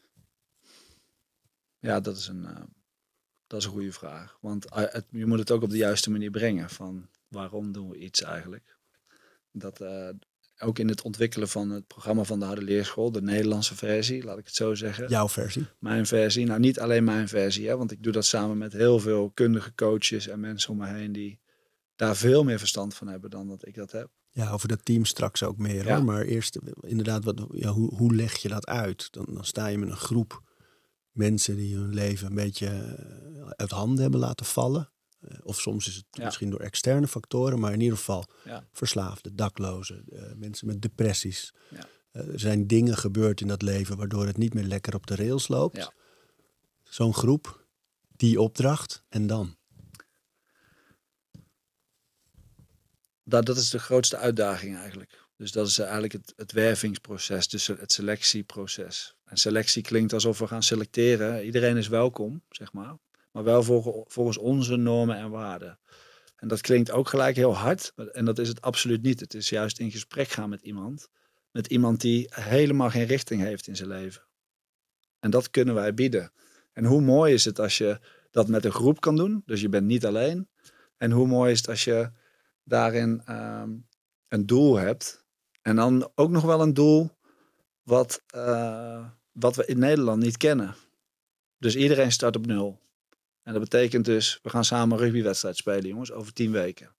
[1.80, 2.62] Ja, dat is een, eh,
[3.54, 4.38] dat is een goede vraag.
[4.42, 6.70] Want eh, het, je moet het ook op de juiste manier brengen.
[6.70, 8.78] Van waarom doen we iets eigenlijk?
[9.52, 10.10] Dat eh,
[10.60, 14.38] ook in het ontwikkelen van het programma van de harde leerschool, de Nederlandse versie, laat
[14.38, 15.10] ik het zo zeggen.
[15.10, 15.66] Jouw versie?
[15.80, 16.46] Mijn versie.
[16.46, 19.76] Nou, niet alleen mijn versie, hè, want ik doe dat samen met heel veel kundige
[19.76, 21.39] coaches en mensen om me heen die
[21.96, 24.10] daar veel meer verstand van hebben dan dat ik dat heb.
[24.32, 25.96] Ja, over dat team straks ook meer Ja.
[25.96, 26.06] hoor.
[26.06, 29.12] Maar eerst inderdaad, wat, ja, hoe, hoe leg je dat uit?
[29.12, 30.42] Dan, dan sta je met een groep
[31.13, 34.91] mensen die hun leven een beetje eh, uit handen hebben laten vallen.
[35.19, 36.26] Eh, Of soms is het Ja.
[36.26, 38.67] misschien door externe factoren, maar in ieder geval Ja.
[38.71, 41.54] verslaafden, daklozen, eh, mensen met depressies.
[41.69, 41.88] Ja.
[42.12, 45.47] Er zijn dingen gebeurd in dat leven waardoor het niet meer lekker op de rails
[45.47, 45.91] loopt.
[46.84, 47.65] Zo'n groep,
[48.15, 49.58] die opdracht en dan.
[53.23, 55.21] Dat, dat is de grootste uitdaging eigenlijk.
[55.38, 59.15] Dus dat is eigenlijk het, het wervingsproces, dus het selectieproces.
[59.38, 61.46] Selectie klinkt alsof we gaan selecteren.
[61.46, 62.98] Iedereen is welkom, zeg maar.
[63.32, 65.80] Maar wel volgens, volgens onze normen en waarden.
[66.36, 67.93] En dat klinkt ook gelijk heel hard.
[68.12, 69.19] En dat is het absoluut niet.
[69.19, 71.10] Het is juist in gesprek gaan met iemand.
[71.52, 74.22] Met iemand die helemaal geen richting heeft in zijn leven.
[75.19, 76.32] En dat kunnen wij bieden.
[76.74, 78.00] En hoe mooi is het als je
[78.32, 79.43] dat met een groep kan doen.
[79.46, 80.50] Dus je bent niet alleen.
[80.98, 82.12] En hoe mooi is het als je
[82.63, 83.69] daarin ehm,
[84.28, 85.26] een doel hebt.
[85.62, 87.12] En dan ook nog wel een doel
[87.84, 90.76] wat, eh, wat we in Nederland niet kennen.
[91.58, 92.80] Dus iedereen start op nul.
[93.43, 96.96] En dat betekent dus, we gaan samen een rugbywedstrijd spelen, jongens, over tien weken.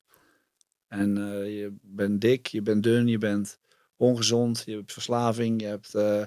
[0.88, 3.58] En eh, je bent dik, je bent dun, je bent
[3.96, 6.22] ongezond, je hebt verslaving, je hebt eh,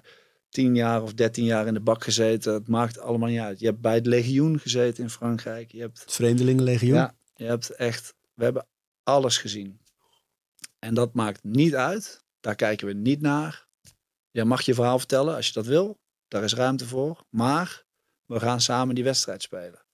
[0.50, 2.54] tien jaar of dertien jaar in de bak gezeten.
[2.54, 3.60] Het maakt allemaal niet uit.
[3.60, 5.72] Je hebt bij het legioen gezeten in Frankrijk.
[5.72, 6.96] Je hebt Het Vreemdelingenlegioen.
[6.96, 8.68] ja, je hebt echt, we hebben
[9.04, 9.80] alles gezien.
[10.80, 12.24] En dat maakt niet uit.
[12.40, 13.67] Daar kijken we niet naar.
[14.38, 16.00] Je mag je verhaal vertellen als je dat wil.
[16.28, 17.24] Daar is ruimte voor.
[17.30, 17.86] Maar
[18.26, 19.86] we gaan samen die wedstrijd spelen.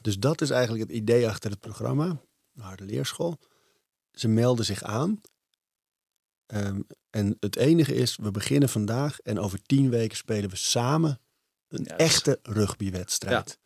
[0.00, 2.20] Dus dat is eigenlijk het idee achter het programma,
[2.52, 3.38] de Harde Leerschool.
[4.12, 5.20] Ze melden zich aan.
[6.46, 6.80] Ehm,
[7.10, 11.20] en het enige is, we beginnen vandaag en over tien weken spelen we samen
[11.68, 13.58] een echte rugbywedstrijd.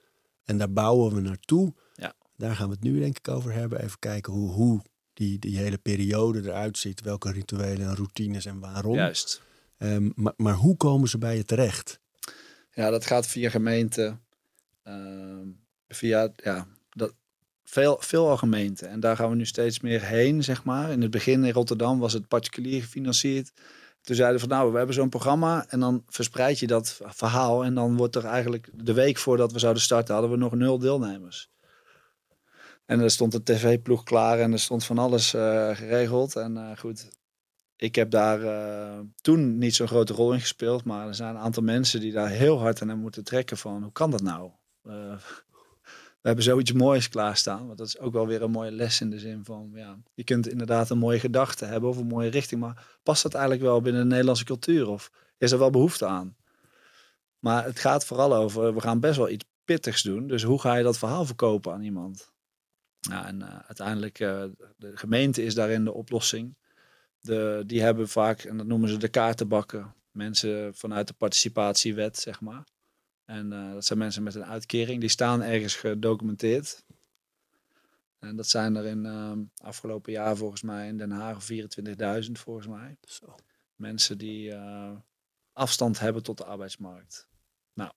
[0.45, 1.75] En daar bouwen we naartoe.
[1.95, 2.15] Ja.
[2.37, 3.83] Daar gaan we het nu denk ik over hebben.
[3.83, 7.01] Even kijken hoe, hoe die, die hele periode eruit ziet.
[7.01, 8.95] Welke rituelen en routines en waarom.
[8.95, 9.49] Juist.
[9.81, 12.01] Ehm, maar, hoe komen ze bij je terecht?
[12.71, 14.19] Ja, dat gaat via gemeente.
[14.83, 15.49] ehm,
[15.89, 17.15] via, ja, dat,
[17.65, 18.89] veel, veel al gemeenten.
[18.89, 20.91] En daar gaan we nu steeds meer heen, zeg maar.
[20.91, 23.53] In het begin in Rotterdam was het particulier gefinancierd.
[24.01, 27.65] Toen zeiden we van nou, we hebben zo'n programma en dan verspreid je dat verhaal.
[27.65, 30.79] En dan wordt er eigenlijk de week voordat we zouden starten, hadden we nog nul
[30.79, 31.51] deelnemers.
[32.87, 36.37] En er stond een tv-ploeg klaar en er stond van alles eh, geregeld.
[36.37, 37.09] En eh, goed,
[37.81, 40.85] ik heb daar eh, toen niet zo'n grote rol in gespeeld.
[40.85, 43.93] Maar er zijn een aantal mensen die daar heel hard aan moeten trekken van hoe
[43.93, 44.51] kan dat nou?
[44.83, 45.17] Eh,
[46.21, 47.67] we hebben zoiets moois klaarstaan.
[47.67, 50.25] Want dat is ook wel weer een mooie les in de zin van, ja, je
[50.25, 52.61] kunt inderdaad een mooie gedachte hebben of een mooie richting.
[52.61, 54.89] Maar past dat eigenlijk wel binnen de Nederlandse cultuur?
[54.89, 56.37] Of is er wel behoefte aan?
[57.39, 60.27] Maar het gaat vooral over, we gaan best wel iets pittigs doen.
[60.27, 62.33] Dus hoe ga je dat verhaal verkopen aan iemand?
[62.99, 66.57] Ja, en eh, uiteindelijk, de gemeente is daarin de oplossing.
[67.21, 72.41] De, die hebben vaak, en dat noemen ze de kaartenbakken, mensen vanuit de participatiewet, zeg
[72.41, 72.65] maar.
[73.25, 76.85] En eh, dat zijn mensen met een uitkering, die staan ergens gedocumenteerd.
[78.19, 82.67] En dat zijn er in eh, afgelopen jaar volgens mij in Den Haag 24.000 volgens
[82.67, 82.97] mij.
[83.03, 83.35] Zo.
[83.75, 84.93] Mensen die eh,
[85.53, 87.29] afstand hebben tot de arbeidsmarkt.
[87.73, 87.93] Nou,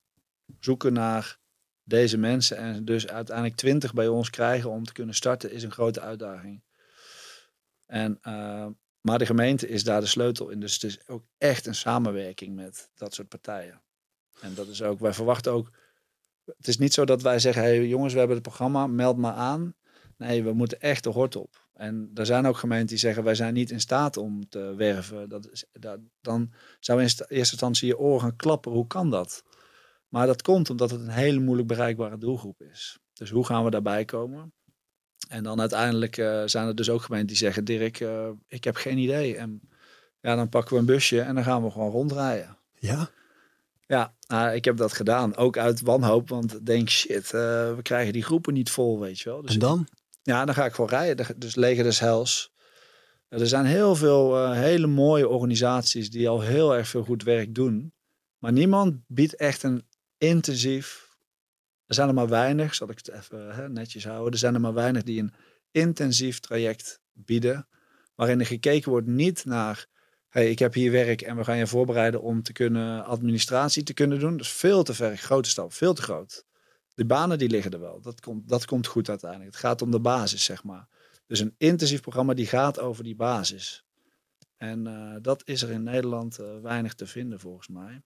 [0.60, 1.40] zoeken naar
[1.84, 5.72] deze mensen en dus uiteindelijk 20 bij ons krijgen om te kunnen starten is een
[5.72, 6.64] grote uitdaging.
[7.86, 8.20] En,
[9.04, 10.60] maar de gemeente is daar de sleutel in.
[10.60, 13.82] Dus het is ook echt een samenwerking met dat soort partijen.
[14.39, 15.72] En dat is ook, wij verwachten ook,
[16.46, 19.34] het is niet zo dat wij zeggen, hey jongens, we hebben het programma, meld maar
[19.34, 19.76] aan.
[20.18, 21.68] Nee, we moeten echt de hort op.
[21.74, 25.30] En er zijn ook gemeenten die zeggen, wij zijn niet in staat om te werven.
[25.30, 25.66] Dat is,
[26.22, 28.72] dan zou in eerste instantie je oren gaan klappen.
[28.72, 29.44] Hoe kan dat?
[30.08, 33.00] Maar dat komt omdat het een hele moeilijk bereikbare doelgroep is.
[33.13, 34.54] Dus hoe gaan we daarbij komen?
[35.30, 38.76] En dan uiteindelijk eh, zijn er dus ook gemeenten die zeggen, Dirk, eh, ik heb
[38.76, 39.38] geen idee.
[39.38, 39.62] En
[40.22, 42.58] ja, dan pakken we een busje en dan gaan we gewoon rondrijden.
[42.80, 43.10] Ja?
[43.88, 45.36] Ja, nou, ik heb dat gedaan.
[45.36, 49.20] Ook uit wanhoop, want ik denk, shit, eh, we krijgen die groepen niet vol, weet
[49.20, 49.42] je wel.
[49.42, 49.88] Dus En dan?
[50.22, 51.26] ja, dan ga ik gewoon rijden.
[51.38, 52.52] Dus Leger des Hels.
[53.28, 57.94] Er zijn heel veel hele mooie organisaties die al heel erg veel goed werk doen.
[58.38, 61.03] Maar niemand biedt echt een intensief...
[61.86, 64.32] Er zijn er maar weinig, zal ik het even hè, netjes houden.
[64.32, 65.34] Er zijn er maar weinig die een
[65.72, 67.67] intensief traject bieden.
[68.15, 69.88] Waarin er gekeken wordt niet naar...
[70.30, 73.93] Hey, ik heb hier werk en we gaan je voorbereiden om te kunnen administratie te
[73.93, 74.32] kunnen doen.
[74.32, 76.46] Dat is veel te ver, grote stap, veel te groot.
[76.93, 78.02] De banen die liggen er wel.
[78.02, 79.52] Dat komt, dat komt goed uiteindelijk.
[79.52, 80.88] Het gaat om de basis, zeg maar.
[81.28, 83.86] Dus een intensief programma die gaat over die basis.
[84.58, 88.02] En eh, dat is er in Nederland eh, weinig te vinden volgens mij.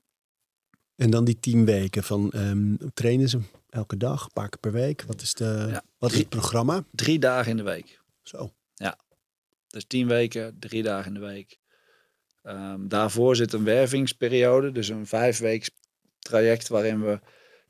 [0.97, 4.71] En dan die tien weken van ehm, trainen ze elke dag, een paar keer per
[4.71, 5.03] week.
[5.03, 6.83] Wat is, de, Ja, wat is het programma?
[6.91, 7.99] Drie dagen in de week.
[8.23, 8.51] Zo.
[9.67, 11.59] Dus tien weken, drie dagen in de week.
[12.43, 15.69] Ehm, daarvoor zit een wervingsperiode, dus een vijfweeks
[16.19, 17.19] traject waarin we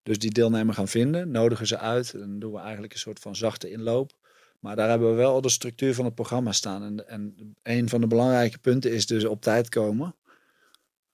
[0.04, 3.36] dus die deelnemer gaan vinden, nodigen ze uit en doen we eigenlijk een soort van
[3.36, 4.12] zachte inloop.
[4.60, 6.84] Maar daar hebben we wel al de structuur van het programma staan.
[6.84, 10.16] En, en een van de belangrijke punten is dus op tijd komen.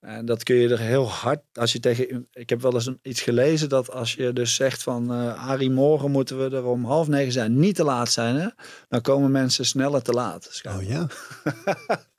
[0.04, 3.22] En dat kun je er heel hard, als je tegen, ik heb wel eens iets
[3.22, 7.08] gelezen dat als je dus zegt van uh, Harry, morgen moeten we er om half
[7.08, 8.48] negen zijn, niet te laat zijn, hè,
[8.88, 10.62] dan komen mensen sneller te laat.
[10.68, 11.08] Oh ja.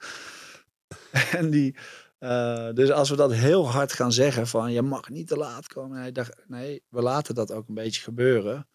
[1.39, 1.77] en die,
[2.21, 5.67] uh, dus als we dat heel hard gaan zeggen van je mag niet te laat
[5.67, 8.69] komen, nee, dacht, nee we laten dat ook een beetje gebeuren.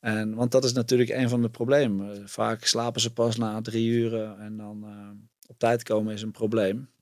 [0.00, 2.28] En, want dat is natuurlijk een van de problemen.
[2.28, 5.10] Vaak slapen ze pas na drie uur en dan uh,
[5.46, 6.94] op tijd komen is een probleem.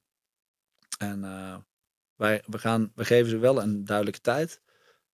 [0.98, 1.56] En uh,
[2.14, 4.60] wij we gaan, we geven ze wel een duidelijke tijd.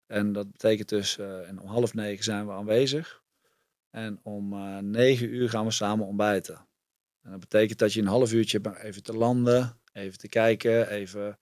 [0.06, 3.22] En dat betekent dus, uh, en om half negen zijn we aanwezig.
[3.90, 4.48] En om
[4.90, 6.68] negen uur gaan we samen ontbijten.
[7.22, 10.88] En dat betekent dat je een half uurtje hebt even te landen, even te kijken,
[10.88, 11.38] even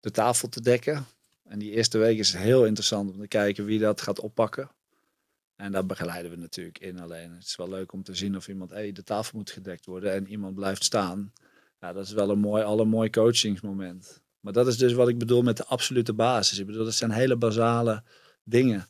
[0.00, 1.06] de tafel te dekken.
[1.44, 4.70] En die eerste week is heel interessant om te kijken wie dat gaat oppakken.
[5.56, 6.98] En daar begeleiden we natuurlijk in.
[6.98, 9.86] Alleen het is wel leuk om te zien of iemand, hey, de tafel moet gedekt
[9.86, 11.32] worden en iemand blijft staan.
[11.80, 14.22] Ja, dat is wel een mooi, alle mooi coachingsmoment.
[14.40, 16.58] Maar dat is dus wat ik bedoel met de absolute basis.
[16.58, 18.02] Ik bedoel, dat zijn hele basale
[18.44, 18.88] dingen.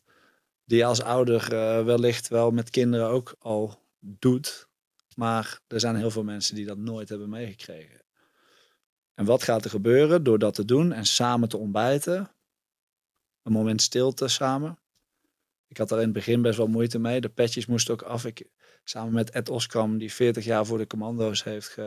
[0.65, 4.67] Die je als ouder uh, wellicht wel met kinderen ook al doet.
[5.15, 8.01] Maar er zijn heel veel mensen die dat nooit hebben meegekregen.
[9.13, 12.31] En wat gaat er gebeuren door dat te doen en samen te ontbijten?
[13.43, 14.79] Een moment stilte samen.
[15.67, 17.21] Ik had daar in het begin best wel moeite mee.
[17.21, 18.25] De petjes moesten ook af.
[18.25, 18.47] Ik,
[18.83, 21.77] samen met Ed Oskam, die 40 jaar voor de commando's heeft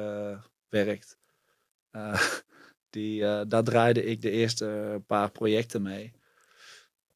[1.93, 2.23] Uh,
[2.91, 6.13] die, uh, daar draaide ik de eerste paar projecten mee.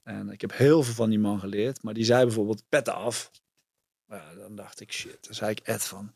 [0.02, 1.82] En ik heb heel veel van die man geleerd.
[1.82, 3.30] Maar die zei bijvoorbeeld petten af.
[4.08, 5.18] Ja, dan dacht ik, shit.
[5.20, 6.14] Dan zei ik Ed van,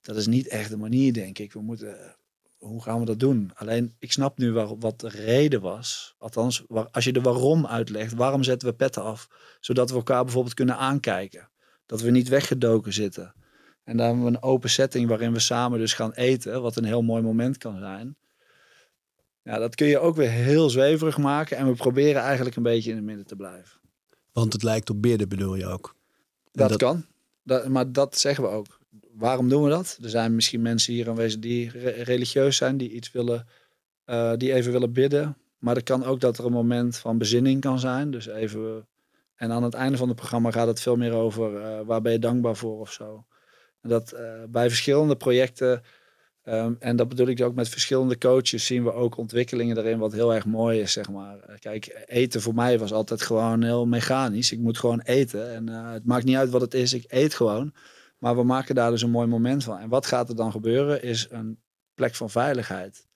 [0.00, 1.52] dat is niet echt de manier, denk ik.
[1.52, 2.16] We moeten
[2.60, 3.50] hoe gaan we dat doen?
[3.54, 6.14] Alleen, ik snap nu waar, wat de reden was.
[6.18, 9.28] Althans, waar, als je de waarom uitlegt, waarom zetten we petten af?
[9.60, 11.50] Zodat we elkaar bijvoorbeeld kunnen aankijken.
[11.86, 13.34] Dat we niet weggedoken zitten.
[13.84, 16.84] En dan hebben we een open setting waarin we samen dus gaan eten, wat een
[16.84, 18.16] heel mooi moment kan zijn.
[19.42, 21.56] Ja, dat kun je ook weer heel zweverig maken.
[21.56, 23.80] En we proberen eigenlijk een beetje in het midden te blijven.
[24.32, 25.94] Want het lijkt op bidden, bedoel je ook?
[26.52, 27.04] Dat, dat, kan.
[27.42, 28.80] Dat, maar dat zeggen we ook
[29.20, 29.98] waarom doen we dat?
[30.02, 31.70] Er zijn misschien mensen hier aanwezig die
[32.02, 33.46] religieus zijn, die iets willen,
[34.06, 35.36] uh, die even willen bidden.
[35.58, 38.10] Maar het kan ook dat er een moment van bezinning kan zijn.
[38.10, 38.86] Dus even.
[39.34, 42.12] En aan het einde van het programma gaat het veel meer over uh, waar ben
[42.12, 43.24] je dankbaar voor of zo.
[43.82, 45.82] Dat uh, bij verschillende projecten,
[46.44, 50.12] um, en dat bedoel ik ook met verschillende coaches, zien we ook ontwikkelingen erin wat
[50.12, 51.58] heel erg mooi is, zeg maar.
[51.58, 54.52] Kijk, eten voor mij was altijd gewoon heel mechanisch.
[54.52, 57.74] Ik moet gewoon eten en het maakt niet uit wat het is, ik eet gewoon.
[58.18, 59.78] Maar we maken daar dus een mooi moment van.
[59.78, 61.60] En wat gaat er dan gebeuren is een
[61.94, 63.08] plek van veiligheid.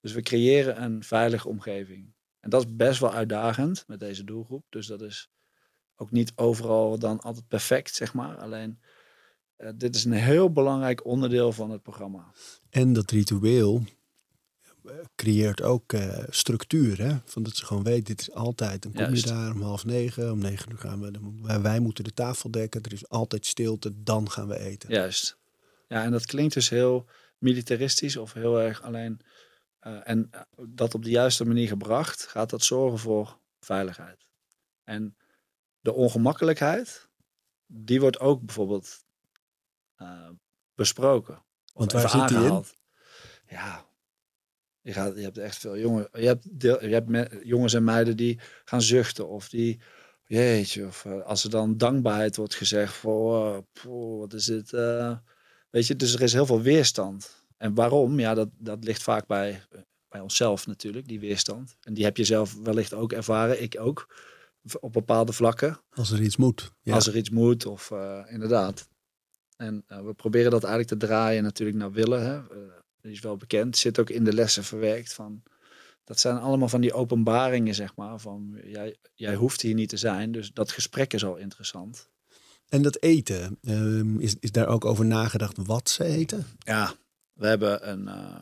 [0.00, 2.14] Dus we creëren een veilige omgeving.
[2.40, 4.64] En dat is best wel uitdagend met deze doelgroep.
[4.68, 5.30] Dus dat is
[5.96, 8.36] ook niet overal dan altijd perfect, zeg maar.
[8.36, 8.80] Alleen
[9.58, 12.32] uh, dit is een heel belangrijk onderdeel van het programma.
[12.70, 13.84] En dat ritueel
[15.16, 17.02] creëert ook uh, structuur.
[17.02, 17.16] Hè?
[17.24, 18.82] Van dat ze gewoon weten, dit is altijd.
[18.82, 19.24] Dan kom Juist.
[19.24, 21.10] je daar om half negen, om negen uur gaan we.
[21.10, 24.90] Dan, wij moeten de tafel dekken, er is altijd stilte, dan gaan we eten.
[24.90, 25.36] Juist.
[25.88, 27.06] Ja, en dat klinkt dus heel
[27.38, 29.20] militaristisch of heel erg alleen.
[29.82, 30.30] Uh, en
[30.68, 34.26] dat op de juiste manier gebracht, gaat dat zorgen voor veiligheid.
[34.84, 35.16] En
[35.80, 37.08] de ongemakkelijkheid,
[37.66, 39.04] die wordt ook bijvoorbeeld
[40.74, 41.44] besproken.
[41.72, 42.64] Want waar zit die in?
[43.48, 43.84] Ja,
[44.80, 48.16] je, gaat, je hebt echt veel jongen, je hebt, deel, je hebt jongens en meiden
[48.16, 49.80] die gaan zuchten of die,
[50.26, 55.16] jeetje, of uh, als er dan dankbaarheid wordt gezegd voor, uh, wat is dit, uh,
[55.70, 57.44] weet je, dus er is heel veel weerstand.
[57.56, 58.20] En waarom?
[58.20, 59.62] Ja, dat, dat ligt vaak bij,
[60.08, 61.76] bij onszelf natuurlijk, die weerstand.
[61.80, 64.14] En die heb je zelf wellicht ook ervaren, ik ook,
[64.80, 65.80] op bepaalde vlakken.
[65.90, 66.72] Als er iets moet.
[66.82, 66.94] Ja.
[66.94, 67.90] Als er iets moet, of
[68.28, 68.88] inderdaad.
[69.56, 72.22] En we proberen dat eigenlijk te draaien natuurlijk naar willen.
[72.22, 72.40] Hè
[73.06, 75.42] die is wel bekend, zit ook in de lessen verwerkt van.
[76.04, 78.18] Dat zijn allemaal van die openbaringen, zeg maar.
[78.18, 80.32] Van jij, jij hoeft hier niet te zijn.
[80.32, 82.08] Dus dat gesprek is al interessant.
[82.68, 86.46] En dat eten, um, is, is daar ook over nagedacht wat ze eten?
[86.58, 86.94] Ja,
[87.32, 88.02] we hebben een.
[88.02, 88.36] Uh,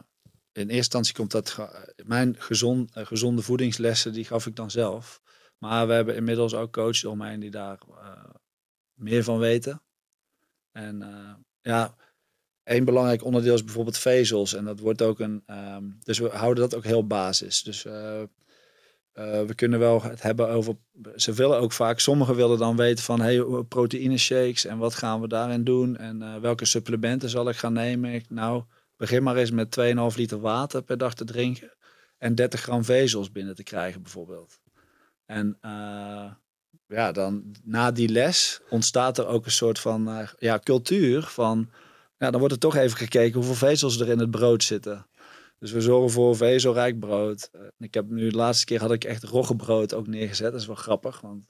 [0.52, 1.58] in eerste instantie komt dat.
[2.04, 5.20] Mijn gezond, uh, gezonde voedingslessen, die gaf ik dan zelf.
[5.58, 8.24] Maar we hebben inmiddels ook coaches omheen die daar uh,
[8.94, 9.82] meer van weten.
[10.74, 11.04] En
[11.60, 11.94] ja,
[12.64, 14.54] een belangrijk onderdeel is bijvoorbeeld vezels.
[14.54, 15.44] En dat wordt ook een.
[15.46, 17.62] Um, dus we houden dat ook heel basis.
[17.62, 18.22] Dus uh,
[19.14, 20.76] eh, we kunnen wel het hebben over.
[21.16, 25.20] Ze willen ook vaak, sommigen willen dan weten van hey, proteïne shakes en wat gaan
[25.20, 28.12] we daarin doen en eh, welke supplementen zal ik gaan nemen.
[28.12, 28.62] Ik, nou,
[28.96, 29.78] begin maar eens met
[30.12, 31.72] 2,5 liter water per dag te drinken
[32.18, 34.60] en 30 gram vezels binnen te krijgen, bijvoorbeeld.
[35.26, 35.58] En
[36.86, 41.70] ja, dan na die les ontstaat er ook een soort van ja, cultuur van.
[42.18, 45.06] Ja, dan wordt er toch even gekeken hoeveel vezels er in het brood zitten.
[45.58, 47.50] Dus we zorgen voor vezelrijk brood.
[47.52, 50.52] Uh, ik heb nu de laatste keer had ik echt roggebrood ook neergezet.
[50.52, 51.46] Dat is wel grappig, want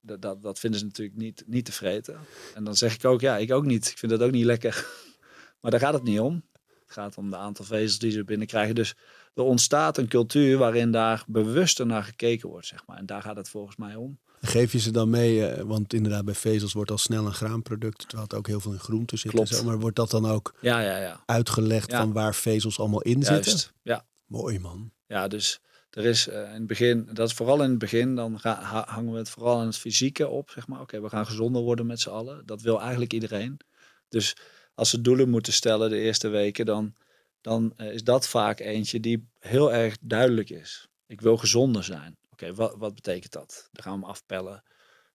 [0.00, 2.18] dat, dat, dat vinden ze natuurlijk niet, niet te vreten.
[2.54, 3.88] En dan zeg ik ook, ja, ik ook niet.
[3.88, 4.86] Ik vind dat ook niet lekker.
[5.60, 6.42] maar daar gaat het niet om.
[6.90, 8.74] Het gaat om de aantal vezels die ze binnenkrijgen.
[8.74, 8.94] Dus
[9.34, 12.96] er ontstaat een cultuur waarin daar bewuster naar gekeken wordt, zeg maar.
[12.96, 14.18] En daar gaat het volgens mij om.
[14.40, 17.98] Geef je ze dan mee, eh, want inderdaad bij vezels wordt al snel een graanproduct,
[17.98, 19.30] terwijl het ook heel veel in groenten zit.
[19.30, 19.48] Klopt.
[19.48, 21.22] Zo, maar wordt dat dan ook ja, ja, ja.
[21.26, 23.70] uitgelegd van waar vezels allemaal in Juist, zitten?
[23.82, 24.06] Ja.
[24.26, 24.92] Mooi man.
[25.06, 28.38] Ja, dus er is uh, in het begin, dat is vooral in het begin, dan
[28.84, 30.80] hangen we het vooral aan het fysieke op, zeg maar.
[30.80, 32.42] Oké, we gaan gezonder worden met z'n allen.
[32.46, 33.60] Dat wil eigenlijk iedereen.
[34.08, 34.36] Dus
[34.80, 36.94] als ze doelen moeten stellen de eerste weken, dan,
[37.40, 40.88] dan uh, is dat vaak eentje die heel erg duidelijk is.
[41.06, 43.68] Ik wil gezonder zijn oké, wat, wat betekent dat?
[43.72, 44.62] Dan gaan we afpellen.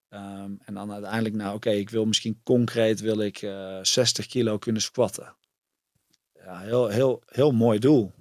[0.08, 4.26] Ehm, en dan uiteindelijk, nou oké, ik wil misschien concreet wil ik uh, eh, 60
[4.26, 5.36] kilo kunnen squatten.
[6.32, 8.12] Ja, heel, heel, heel mooi doel.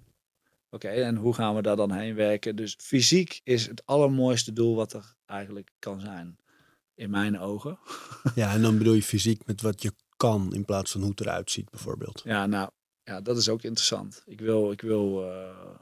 [0.69, 2.55] Oké, en hoe gaan we daar dan heen werken?
[2.55, 6.37] Dus fysiek is het allermooiste doel wat er eigenlijk kan zijn.
[6.95, 7.79] In mijn ogen.
[8.35, 9.93] Ja, en dan bedoel je fysiek met wat je
[10.27, 12.21] kan in plaats van hoe het eruit ziet bijvoorbeeld.
[12.23, 12.69] Ja, nou,
[13.03, 14.23] ja, dat is ook interessant.
[14.25, 15.75] Ik wil, ik wil uh,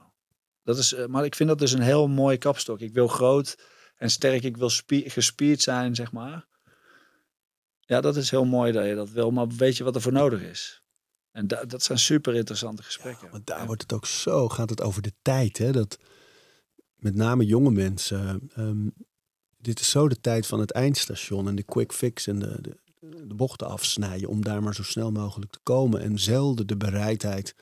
[0.64, 2.80] dat is, eh, maar ik vind dat dus een heel mooi kapstok.
[2.80, 3.58] Ik wil groot
[3.96, 4.44] en sterk.
[4.44, 6.48] Ik wil gespierd zijn, zeg maar.
[7.80, 9.32] Ja, dat is heel mooi dat je dat wil.
[9.32, 10.82] Maar weet je wat er voor nodig is?
[11.32, 13.26] En da dat zijn super interessante gesprekken.
[13.26, 15.58] Ja, want daar wordt het ook zo, gaat het over de tijd.
[15.58, 15.72] Hè?
[15.72, 15.98] Dat
[16.96, 18.52] met name jonge mensen.
[18.58, 18.94] Um,
[19.58, 22.78] dit is zo de tijd van het eindstation en de quick fix en de, de,
[23.10, 24.30] de bochten afsnijden.
[24.30, 26.02] Om daar maar zo snel mogelijk te komen.
[26.02, 27.56] En zelden de bereidheid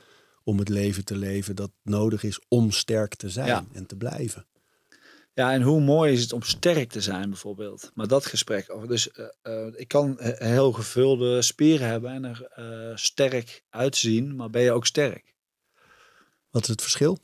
[0.43, 4.45] om het leven te leven dat nodig is om sterk te zijn en te blijven.
[5.34, 7.91] Ja, en hoe mooi is het om sterk te zijn bijvoorbeeld.
[7.93, 12.95] Maar dat gesprek, dus uh, uh, ik kan heel gevulde spieren hebben en er uh,
[12.95, 15.36] sterk uitzien, maar ben je ook sterk?
[16.49, 17.17] Wat is het verschil?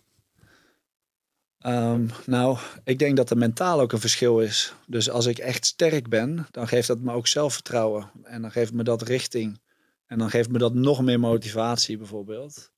[1.65, 4.73] Um, nou, ik denk dat er mentaal ook een verschil is.
[4.87, 8.11] Dus als ik echt sterk ben, dan geeft dat me ook zelfvertrouwen.
[8.23, 9.59] En dan geeft me dat richting.
[10.05, 12.71] En dan geeft me dat nog meer motivatie bijvoorbeeld.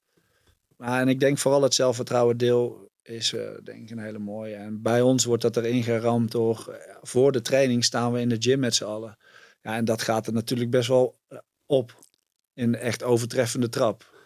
[0.77, 4.55] Maar en ik denk vooral het zelfvertrouwen deel is uh, denk ik een hele mooie.
[4.55, 8.29] En bij ons wordt dat erin geramd door, uh, voor de training staan we in
[8.29, 9.17] de gym met z'n allen.
[9.61, 11.97] Ja, en dat gaat er natuurlijk best wel uh, op.
[12.53, 14.18] In echt overtreffende trap.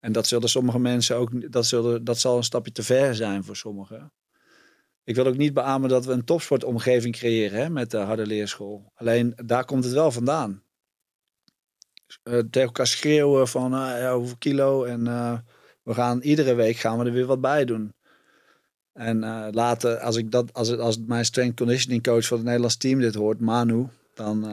[0.00, 3.44] En dat zullen sommige mensen ook, dat, zullen, dat zal een stapje te ver zijn
[3.44, 4.12] voor sommigen.
[5.04, 8.92] Ik wil ook niet beamen dat we een topsportomgeving creëren hè, met de harde leerschool.
[8.94, 10.62] Alleen daar komt het wel vandaan.
[12.24, 15.38] Uh, tegen elkaar schreeuwen van uh, ja, hoeveel kilo en uh,
[15.82, 17.94] we gaan iedere week gaan we er weer wat bij doen.
[18.92, 19.18] En
[19.52, 23.00] later, als, ik dat, als, het, als mijn strength conditioning coach van het Nederlands team
[23.00, 24.44] dit hoort, Manu, dan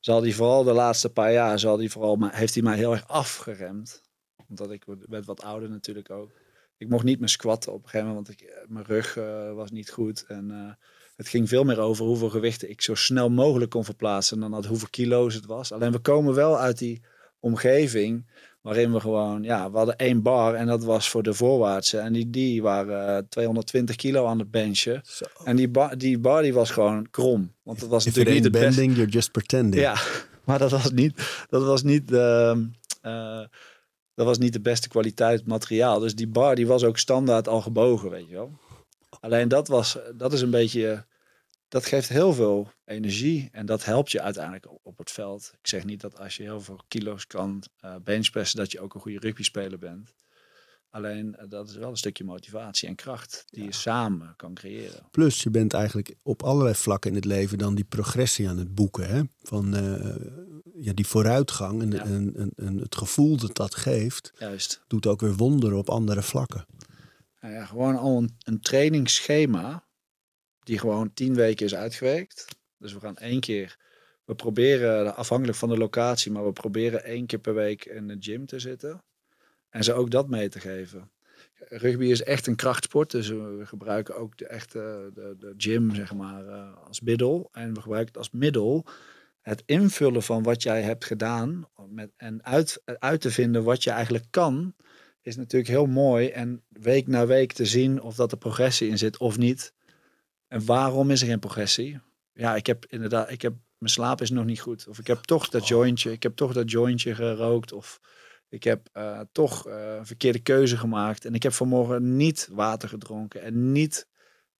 [0.00, 3.08] zal hij vooral de laatste paar jaar, zal hij vooral, heeft hij mij heel erg
[3.08, 4.05] afgeremd.
[4.48, 6.30] Omdat ik werd wat ouder natuurlijk ook.
[6.78, 9.52] Ik mocht niet meer squatten op een gegeven moment, want ik, eh, mijn rug uh,
[9.52, 10.24] was niet goed.
[10.28, 10.76] En
[11.16, 14.66] het ging veel meer over hoeveel gewichten ik zo snel mogelijk kon verplaatsen dan dat
[14.66, 15.72] hoeveel kilo's het was.
[15.72, 17.02] Alleen we komen wel uit die
[17.40, 18.24] omgeving
[18.66, 21.98] Waarin we gewoon, ja, we hadden één bar en dat was voor de voorwaartse.
[21.98, 25.02] En die, die waren 220 kilo aan het benchen.
[25.44, 27.52] En die bar, die bar die was gewoon krom.
[27.62, 29.82] Want dat was If natuurlijk niet de bending, you're just pretending.
[29.82, 29.96] Ja,
[30.46, 32.68] maar dat was niet, dat was niet de,
[33.02, 33.44] uh,
[34.16, 35.98] dat was niet de beste kwaliteit materiaal.
[35.98, 38.58] Dus die bar die was ook standaard al gebogen, weet je wel.
[39.20, 41.06] Alleen dat was, dat is een beetje
[41.68, 45.52] dat geeft heel veel energie en dat helpt je uiteindelijk op het veld.
[45.60, 48.94] Ik zeg niet dat als je heel veel kilo's kan uh, benchpressen, dat je ook
[48.94, 50.14] een goede rugbyspeler bent.
[50.96, 55.08] Alleen uh, dat is wel een stukje motivatie en kracht die je samen kan creëren.
[55.10, 58.74] Plus je bent eigenlijk op allerlei vlakken in het leven dan die progressie aan het
[58.74, 59.08] boeken.
[59.08, 59.22] Hè?
[59.42, 60.16] Van uh,
[60.80, 62.04] ja, die vooruitgang en, ja.
[62.04, 64.84] en, en, en, het gevoel dat dat geeft, Juist.
[64.86, 66.66] doet ook weer wonderen op andere vlakken.
[67.40, 69.86] Nou ja, gewoon al een, een trainingsschema
[70.62, 72.46] die gewoon tien weken is uitgewerkt.
[72.78, 73.76] Dus we gaan één keer,
[74.24, 78.16] we proberen, afhankelijk van de locatie, maar we proberen één keer per week in de
[78.18, 79.04] gym te zitten.
[79.70, 81.10] En ze ook dat mee te geven.
[81.54, 86.14] Rugby is echt een krachtsport, dus we gebruiken ook de echte de, de gym zeg
[86.14, 87.48] maar, uh, als middel.
[87.52, 88.86] En we gebruiken het als middel
[89.46, 93.90] het invullen van wat jij hebt gedaan met, en uit, uit te vinden wat je
[93.90, 94.74] eigenlijk kan,
[95.20, 96.28] is natuurlijk heel mooi.
[96.28, 99.72] En week na week te zien of dat er progressie in zit of niet.
[100.48, 102.00] En waarom is er geen progressie?
[102.32, 104.88] Ja, ik heb inderdaad, ik heb, mijn slaap is nog niet goed.
[104.88, 107.72] Of ik heb toch dat jointje, ik heb toch dat jointje gerookt.
[107.72, 108.00] Of
[108.48, 111.24] ik heb uh, toch uh, een verkeerde keuze gemaakt.
[111.24, 113.42] En ik heb vanmorgen niet water gedronken.
[113.42, 114.08] En niet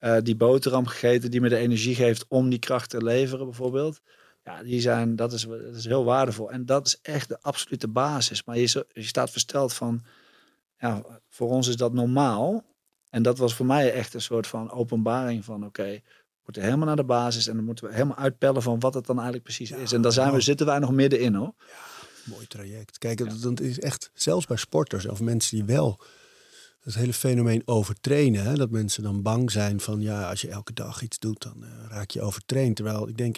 [0.01, 4.01] uh, die boterham gegeten die me de energie geeft om die kracht te leveren, bijvoorbeeld.
[4.45, 6.51] Ja, die zijn, dat, is, dat is heel waardevol.
[6.51, 8.45] En dat is echt de absolute basis.
[8.45, 10.05] Maar je, je staat versteld van,
[10.78, 12.64] ja, voor ons is dat normaal.
[13.11, 16.62] En dat was voor mij echt een soort van openbaring van, oké, okay, we moeten
[16.62, 19.45] helemaal naar de basis en dan moeten we helemaal uitpellen van wat het dan eigenlijk
[19.45, 19.93] precies is.
[19.93, 21.55] En daar zijn we, zitten wij nog middenin hoor.
[21.57, 21.96] Ja,
[22.27, 22.99] mooi traject.
[22.99, 23.35] Kijk, ja.
[23.41, 26.01] dat is echt, zelfs bij sporters of mensen die wel
[26.81, 28.45] het hele fenomeen overtrainen.
[28.45, 28.55] Hè?
[28.55, 31.68] Dat mensen dan bang zijn van ja, als je elke dag iets doet, dan uh,
[31.89, 32.77] raak je overtraind.
[32.77, 33.37] Terwijl ik denk,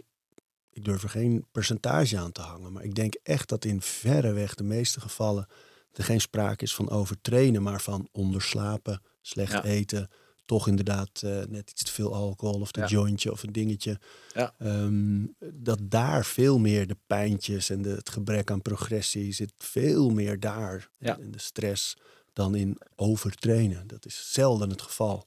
[0.71, 2.73] ik durf er geen percentage aan te hangen.
[2.73, 5.47] Maar ik denk echt dat in verreweg de meeste gevallen
[5.93, 9.65] er geen sprake is van overtrainen, maar van onderslapen, slecht ja.
[9.65, 10.11] eten.
[10.49, 12.89] Toch inderdaad uh, net iets te veel alcohol of een ja.
[12.89, 14.01] jointje of een dingetje.
[14.35, 14.55] Ja.
[14.59, 20.11] Um, dat daar veel meer de pijntjes en de, het gebrek aan progressie zit veel
[20.11, 20.91] meer daar.
[20.99, 21.19] Ja.
[21.19, 21.97] En de stress
[22.33, 23.87] dan in overtrainen.
[23.87, 25.27] Dat is zelden het geval.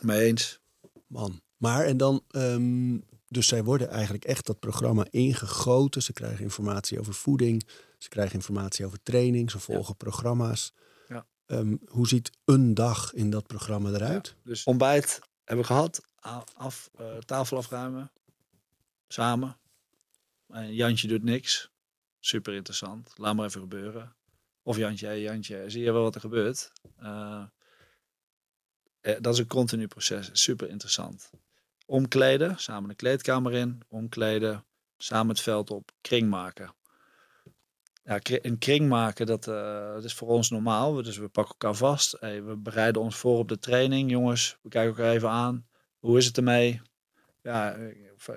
[0.00, 0.60] Mee eens.
[1.06, 1.40] Man.
[1.56, 6.02] Maar en dan, um, dus zij worden eigenlijk echt dat programma ingegoten.
[6.02, 7.66] Ze krijgen informatie over voeding.
[7.98, 9.50] Ze krijgen informatie over training.
[9.50, 10.72] Ze volgen programma's.
[11.52, 14.34] Um, hoe ziet een dag in dat programma eruit?
[14.44, 16.02] Dus ontbijt hebben we gehad.
[16.54, 18.12] Af, uh, tafel afruimen.
[19.08, 19.56] Samen.
[20.48, 21.70] En Jantje doet niks.
[22.20, 23.12] Super interessant.
[23.16, 24.14] Laat maar even gebeuren.
[24.62, 26.72] Of Jantje, Jantje, zie je wel wat er gebeurt?
[27.00, 27.44] Uh,
[29.00, 30.30] dat is een continu proces.
[30.32, 31.30] Super interessant.
[31.86, 33.80] Omkleden, samen de kleedkamer in.
[33.88, 34.64] Omkleden,
[34.96, 35.92] samen het veld op.
[36.00, 36.74] Kring maken.
[38.04, 41.02] Ja, een kring maken, dat, uh, dat is voor ons normaal.
[41.02, 42.16] Dus we pakken elkaar vast.
[42.20, 44.10] Hey, we bereiden ons voor op de training.
[44.10, 45.66] Jongens, we kijken elkaar even aan.
[45.98, 46.80] Hoe is het ermee?
[47.42, 47.76] Ja,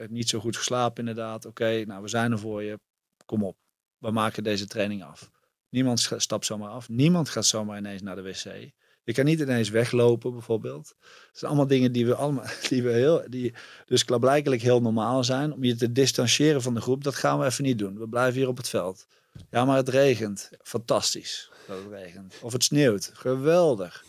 [0.09, 1.45] niet zo goed geslapen inderdaad.
[1.45, 2.79] Oké, nou we zijn er voor je.
[3.25, 3.57] Kom op.
[3.97, 5.31] We maken deze training af.
[5.69, 6.89] Niemand stapt zomaar af.
[6.89, 8.73] Niemand gaat zomaar ineens naar de wc.
[9.03, 10.95] Je kan niet ineens weglopen, bijvoorbeeld.
[10.99, 13.53] Het zijn allemaal dingen die we allemaal, die we heel, die
[13.85, 15.53] dus klaarblijkelijk heel normaal zijn.
[15.53, 17.99] Om je te distancieren van de groep, dat gaan we even niet doen.
[17.99, 19.07] We blijven hier op het veld.
[19.49, 20.49] Ja, maar het regent.
[20.61, 22.35] Fantastisch dat het regent.
[22.41, 23.11] Of het sneeuwt.
[23.13, 24.05] Geweldig.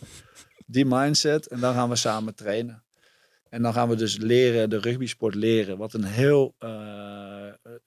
[0.65, 1.47] Die mindset.
[1.47, 2.83] En dan gaan we samen trainen.
[3.49, 5.77] En dan gaan we dus leren, de rugbysport leren.
[5.77, 6.55] Wat een heel.
[6.59, 6.69] Uh,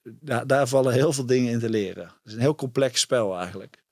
[0.03, 2.03] daar, daar, vallen heel veel dingen in te leren.
[2.03, 3.83] Het is een heel complex spel eigenlijk.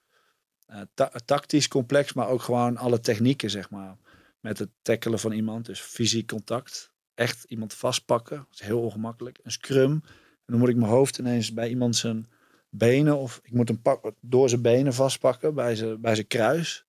[0.67, 3.97] Uh, ta tactisch complex, maar ook gewoon alle technieken, zeg maar.
[4.39, 6.91] Met het tackelen van iemand, dus fysiek contact.
[7.15, 9.39] Echt iemand vastpakken, dat is heel ongemakkelijk.
[9.43, 9.91] Een scrum.
[9.91, 12.29] En dan moet ik mijn hoofd ineens bij iemand zijn
[12.69, 16.85] benen, of ik moet hem pak, door zijn benen vastpakken, bij zijn, bij zijn kruis.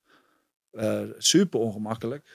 [0.72, 2.28] Uh, super ongemakkelijk.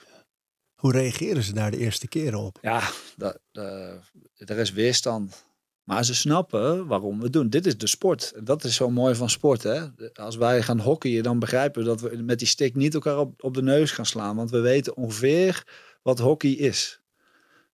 [0.76, 2.58] Hoe reageren ze daar de eerste keren op?
[2.62, 3.93] Ja, dat, uh,
[4.36, 5.46] er is weerstand.
[5.84, 7.50] Maar ze snappen waarom we het doen.
[7.50, 8.34] Dit is de sport.
[8.43, 9.64] Dat is zo mooi van sport.
[9.64, 9.86] Hè?
[10.14, 13.43] Als wij gaan hockeyen, dan begrijpen we dat we met die stick niet elkaar op,
[13.43, 14.36] op de neus gaan slaan.
[14.36, 15.68] Want we weten ongeveer
[16.02, 17.02] wat hockey is.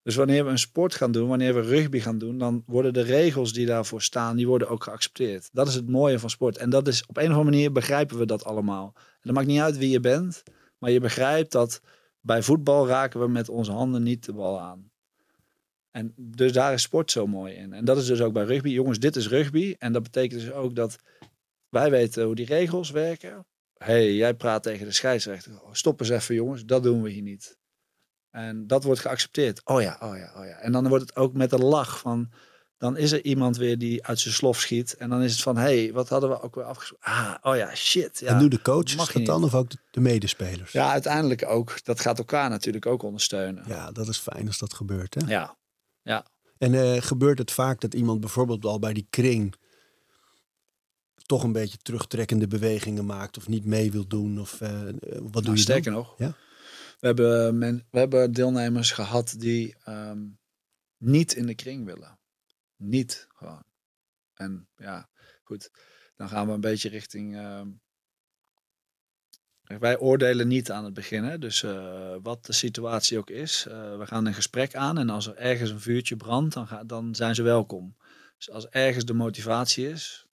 [0.03, 3.01] Dus wanneer we een sport gaan doen, wanneer we rugby gaan doen, dan worden de
[3.01, 5.49] regels die daarvoor staan, die worden ook geaccepteerd.
[5.51, 6.57] Dat is het mooie van sport.
[6.57, 8.93] En dat is op een of andere manier begrijpen we dat allemaal.
[8.95, 10.43] En dat maakt niet uit wie je bent,
[10.77, 11.81] maar je begrijpt dat
[12.19, 14.91] bij voetbal raken we met onze handen niet de bal aan.
[15.91, 17.73] En dus daar is sport zo mooi in.
[17.73, 18.69] En dat is dus ook bij rugby.
[18.69, 19.75] Jongens, dit is rugby.
[19.77, 20.97] En dat betekent dus ook dat
[21.69, 23.45] wij weten hoe die regels werken.
[23.77, 25.51] hey, jij praat tegen de scheidsrechter.
[25.71, 27.59] Stop eens even jongens, dat doen we hier niet.
[28.31, 29.61] En dat wordt geaccepteerd.
[29.63, 30.55] Oh ja, oh ja, oh ja.
[30.55, 32.31] En dan wordt het ook met een lach van...
[32.77, 34.95] Dan is er iemand weer die uit zijn slof schiet.
[34.95, 37.07] En dan is het van, hé, hey, wat hadden we ook weer afgesproken?
[37.07, 38.19] Ah, oh ja, shit.
[38.19, 40.71] Ja, en nu de coaches het dan of ook de, de, medespelers?
[40.71, 41.83] Ja, uiteindelijk ook.
[41.83, 43.63] Dat gaat elkaar natuurlijk ook ondersteunen.
[43.67, 45.27] Ja, dat is fijn als dat gebeurt, hè?
[45.27, 45.57] Ja,
[46.01, 46.25] ja.
[46.57, 49.55] En uh, gebeurt het vaak dat iemand bijvoorbeeld al bij die kring
[51.25, 54.39] toch een beetje terugtrekkende bewegingen maakt of niet mee wil doen?
[54.39, 55.93] Of uh, wat nou, doe je Sterker dan?
[55.93, 56.35] nog, ja?
[57.01, 60.39] We, hebben we hebben deelnemers gehad die um,
[60.97, 62.19] niet in de kring willen.
[62.75, 63.63] Niet gewoon.
[64.33, 65.09] En ja,
[65.43, 65.71] goed.
[66.15, 67.81] Dan gaan we een beetje richting um,
[69.79, 71.23] wij oordelen niet aan het begin.
[71.23, 71.37] Hè?
[71.37, 74.97] Dus uh, wat de situatie ook is, uh, we gaan een gesprek aan.
[74.97, 77.95] En als er ergens een vuurtje brandt, dan, ga, dan zijn ze welkom.
[78.37, 80.25] Dus als ergens de motivatie is.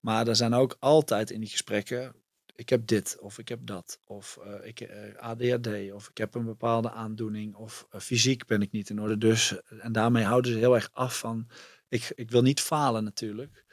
[0.00, 2.14] Maar er zijn ook altijd in die gesprekken,
[2.58, 4.00] ik heb dit of ik heb dat.
[4.06, 7.54] Of uh, ik, ADHD of ik heb een bepaalde aandoening.
[7.54, 9.18] Of fysiek ben ik niet in orde.
[9.18, 11.48] Dus, en daarmee houden ze heel erg af van,
[11.88, 13.64] ik, ik wil niet falen natuurlijk.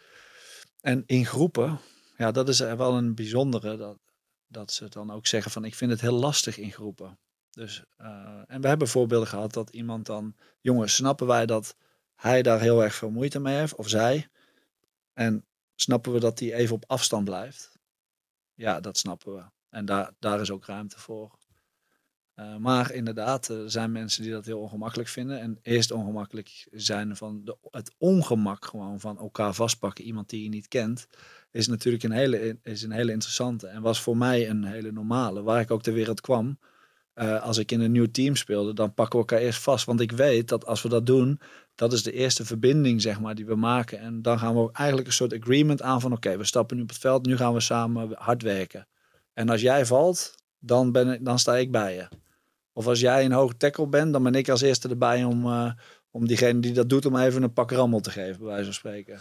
[0.81, 1.79] En in groepen,
[2.17, 3.77] ja, dat is wel een bijzondere.
[3.77, 3.97] Dat,
[4.47, 7.19] dat ze dan ook zeggen van ik vind het heel lastig in groepen.
[7.51, 11.75] Dus, uh, en we hebben voorbeelden gehad dat iemand dan, jongens, snappen wij dat
[12.15, 14.27] hij daar heel erg veel moeite mee heeft, of zij.
[15.13, 17.74] En snappen we dat hij even op afstand blijft?
[18.55, 19.43] Ja, dat snappen we.
[19.69, 21.37] En daar, daar is ook ruimte voor.
[22.35, 25.39] Uh, maar inderdaad, er zijn mensen die dat heel ongemakkelijk vinden.
[25.39, 30.05] En eerst ongemakkelijk zijn van de, het ongemak gewoon van elkaar vastpakken.
[30.05, 31.07] Iemand die je niet kent,
[31.51, 33.67] is natuurlijk een hele, is een hele interessante.
[33.67, 35.41] En was voor mij een hele normale.
[35.43, 36.59] Waar ik ook ter wereld kwam,
[37.15, 39.85] uh, als ik in een nieuw team speelde, dan pakken we elkaar eerst vast.
[39.85, 41.39] Want ik weet dat als we dat doen,
[41.75, 43.99] dat is de eerste verbinding, zeg maar, die we maken.
[43.99, 46.89] En dan gaan we eigenlijk een soort agreement aan van, oké, we stappen nu op
[46.89, 48.87] het veld, nu gaan we samen hard werken.
[49.33, 52.07] En als jij valt, dan, ben ik, dan sta ik bij je.
[52.73, 55.71] Of als jij een hoge tackle bent, dan ben ik als eerste erbij om, uh,
[56.11, 58.73] om diegene die dat doet, om even een pak rammel te geven, bij wijze van
[58.73, 59.19] spreken.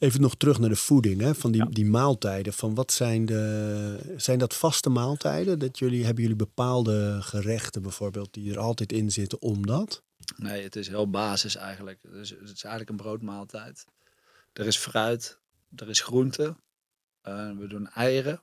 [0.00, 2.52] Even nog terug naar de voeding, hè, van die, die maaltijden.
[2.52, 5.58] Van wat zijn, de, zijn dat vaste maaltijden?
[5.58, 10.02] Dat jullie, hebben jullie bepaalde gerechten bijvoorbeeld die er altijd in zitten omdat?
[10.36, 11.98] Nee, het is heel basis eigenlijk.
[12.02, 13.84] het is eigenlijk een broodmaaltijd.
[14.52, 15.38] Er is fruit,
[15.76, 16.56] er is groente,
[17.28, 18.42] uh, we doen eieren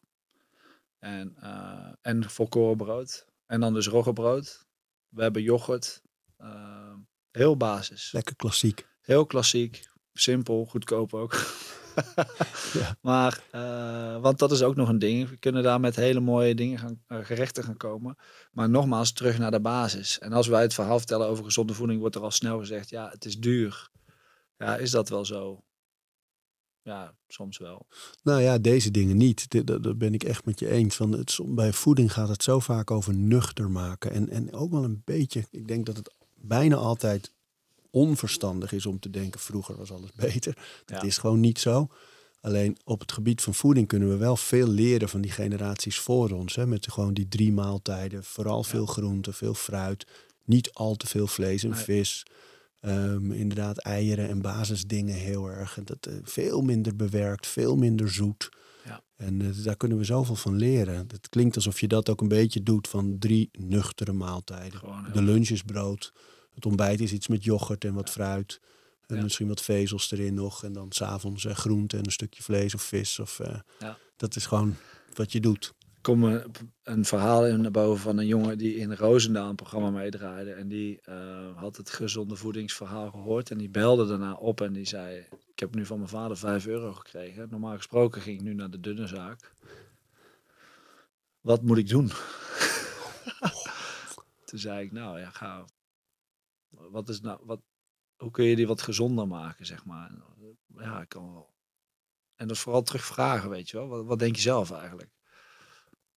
[1.00, 3.26] en, uh, en volkorenbrood.
[3.46, 4.66] En dan dus roggebrood.
[5.10, 6.02] We hebben yoghurt.
[6.42, 6.94] Uh,
[7.32, 8.12] heel basis.
[8.12, 8.88] Lekker klassiek.
[9.02, 9.86] Heel klassiek.
[10.20, 11.34] Simpel, goedkoop ook.
[12.74, 12.98] ja.
[13.02, 15.30] Maar, uh, want dat is ook nog een ding.
[15.30, 18.16] We kunnen daar met hele mooie dingen gaan, uh, gerechten gaan komen.
[18.52, 20.20] Maar nogmaals, terug naar de basis.
[20.20, 23.10] En als wij het verhaal vertellen over gezonde voeding, wordt er al snel gezegd, ja,
[23.10, 23.90] het is duur.
[24.58, 25.64] Ja, is dat wel zo?
[26.82, 27.88] Ja, soms wel.
[28.24, 29.66] Nou ja, deze dingen niet.
[29.68, 30.96] Dat ben ik echt met je eens.
[30.96, 34.12] Van het, bij voeding gaat het zo vaak over nuchter maken.
[34.12, 37.34] En, en ook wel een beetje, ik denk dat het bijna altijd
[37.98, 40.58] onverstandig is om te denken, vroeger was alles beter.
[40.86, 41.88] Dat is gewoon niet zo.
[42.42, 46.30] Alleen op het gebied van voeding kunnen we wel veel leren van die generaties voor
[46.30, 46.56] ons.
[46.56, 46.68] Hè?
[46.68, 48.24] Met gewoon die drie maaltijden.
[48.24, 50.08] Vooral veel groente, veel fruit.
[50.46, 52.26] Niet al te veel vlees en vis.
[52.82, 55.80] Um, inderdaad, eieren en basisdingen heel erg.
[55.84, 58.50] Dat, uh, veel minder bewerkt, veel minder zoet.
[58.86, 59.04] Ja.
[59.16, 60.96] En uh, daar kunnen we zoveel van leren.
[60.96, 64.82] Het klinkt alsof je dat ook een beetje doet van drie nuchtere maaltijden.
[65.14, 66.14] De lunch is brood.
[66.58, 68.60] Het ontbijt is iets met yoghurt en wat fruit.
[69.06, 69.22] En ja.
[69.22, 70.64] misschien wat vezels erin nog.
[70.64, 73.20] En dan s'avonds uh, groente en een stukje vlees of vis.
[73.20, 73.42] Of,
[73.80, 73.98] ja.
[74.16, 74.76] Dat is gewoon
[75.14, 75.76] wat je doet
[76.08, 76.24] kom
[76.84, 80.52] een verhaal in naar boven van een jongen die in Roosendaal een programma meedraaide.
[80.52, 81.16] En die uh,
[81.56, 83.52] had het gezonde voedingsverhaal gehoord.
[83.52, 86.68] En die belde daarna op en die zei: Ik heb nu van mijn vader 5
[86.68, 87.48] euro gekregen.
[87.50, 89.54] Normaal gesproken ging ik nu naar de dunne zaak.
[91.42, 92.12] Wat moet ik doen?
[94.46, 95.66] Toen zei ik: Nou ja, ga.
[96.70, 97.62] Wat is nou, wat,
[98.16, 100.12] hoe kun je die wat gezonder maken, zeg maar?
[100.68, 101.56] Ja, ik kan wel.
[102.36, 103.88] En dat vooral terugvragen, weet je wel.
[103.88, 105.16] Wat, wat denk je zelf eigenlijk?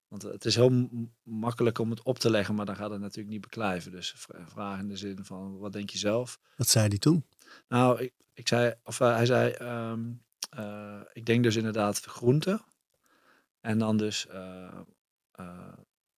[0.09, 0.89] Want het is heel
[1.23, 3.93] makkelijk om het op te leggen, maar dan gaat het natuurlijk niet beklijven.
[3.93, 4.15] Dus
[4.47, 6.41] vraag in de zin van, wat denk je zelf?
[6.57, 7.27] Wat zei hij toen?
[7.69, 9.55] Nou, ik, ik zei, of uh, hij zei,
[9.91, 10.23] um,
[10.59, 12.61] uh, ik denk dus inderdaad groente.
[13.61, 14.83] En dan dus uh,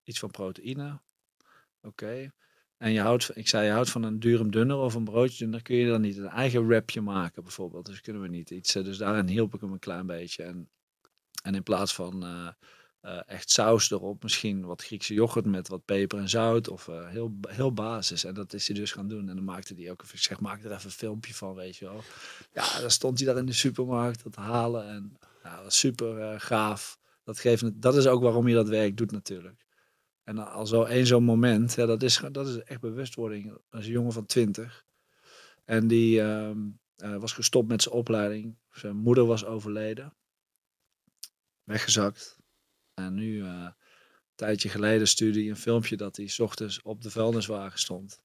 [0.02, 1.00] iets van proteïne.
[1.80, 1.86] Oké.
[1.86, 2.32] Okay.
[2.82, 5.48] En je houdt, ik zei, je houdt van een durum dunner of een broodje.
[5.48, 7.86] Dan kun je dan niet een eigen wrapje maken bijvoorbeeld.
[7.86, 8.72] Dus kunnen we niet iets.
[8.72, 10.42] Dus daarin hielp ik hem een klein beetje.
[10.42, 10.68] En,
[11.42, 12.24] en in plaats van
[13.02, 14.22] uh, echt saus erop.
[14.22, 16.68] Misschien wat Griekse yoghurt met wat peper en zout.
[16.68, 18.24] Of heel, heel basis.
[18.24, 19.28] En dat is hij dus gaan doen.
[19.28, 21.84] En dan maakte hij ook, ik zeg, maak er even een filmpje van, weet je
[21.84, 22.02] wel.
[22.52, 24.88] Ja, dan stond hij daar in de supermarkt dat halen.
[24.88, 26.98] En ja, was super gaaf.
[27.24, 29.64] Dat, geeft, dat is ook waarom je dat werk doet natuurlijk.
[30.24, 33.58] En al zo één zo'n moment, ja, dat, is, dat is echt bewustwording.
[33.70, 34.86] Als een jongen van 20.
[35.64, 36.50] En die uh,
[36.96, 38.56] was gestopt met zijn opleiding.
[38.70, 40.14] Zijn moeder was overleden.
[41.64, 42.40] Weggezakt
[42.94, 43.74] en nu, uh, een
[44.34, 48.22] tijdje geleden, stuurde hij een filmpje dat hij s ochtends op de vuilniswagen stond.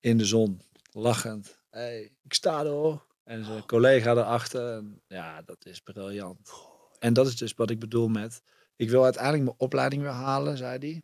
[0.00, 0.60] In de zon,
[0.92, 1.60] lachend.
[1.70, 3.06] hey, ik sta er hoor.
[3.24, 4.72] En zijn collega erachter.
[4.76, 6.50] En ja, dat is briljant.
[6.98, 8.42] En dat is dus wat ik bedoel met...
[8.76, 11.02] Ik wil uiteindelijk mijn opleiding weer halen, zei hij.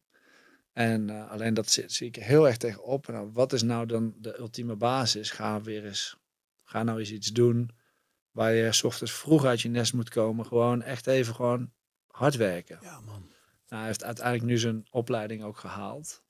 [0.72, 3.06] En uh, alleen dat zie, zie, ik heel erg tegenop.
[3.06, 5.30] Nou, wat is nou dan de ultieme basis?
[5.30, 6.20] Ga weer eens...
[6.64, 7.70] Ga nou eens iets doen
[8.30, 10.46] waar je s ochtends vroeg uit je nest moet komen.
[10.46, 11.72] Gewoon echt even gewoon
[12.06, 12.78] hard werken.
[12.82, 13.20] Ja, man.
[13.68, 16.22] Nou, hij heeft uiteindelijk nu zijn opleiding ook gehaald.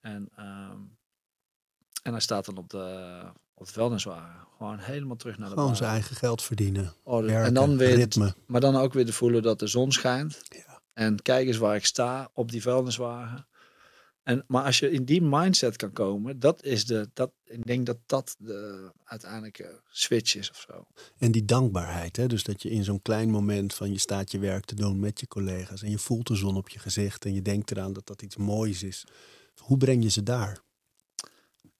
[0.00, 0.97] En, um,
[2.02, 3.20] en hij staat dan op de,
[3.54, 4.46] op de vuilniswagen.
[4.56, 6.94] Gewoon helemaal terug naar de Gewoon zijn eigen geld verdienen.
[7.02, 8.34] Oh, Werken, en dan weer, ritme.
[8.46, 10.40] Maar dan ook weer te voelen dat de zon schijnt.
[10.48, 10.80] Ja.
[10.92, 13.46] En kijk eens waar ik sta op die vuilniswagen.
[14.22, 17.86] En, maar als je in die mindset kan komen, dat is de, dat, ik denk
[17.86, 20.86] dat dat de uiteindelijke switch is of zo.
[21.18, 22.26] En die dankbaarheid, hè?
[22.26, 25.20] dus dat je in zo'n klein moment van je staat je werk te doen met
[25.20, 28.06] je collega's en je voelt de zon op je gezicht en je denkt eraan dat
[28.06, 29.06] dat iets moois is.
[29.58, 30.62] Hoe breng je ze daar?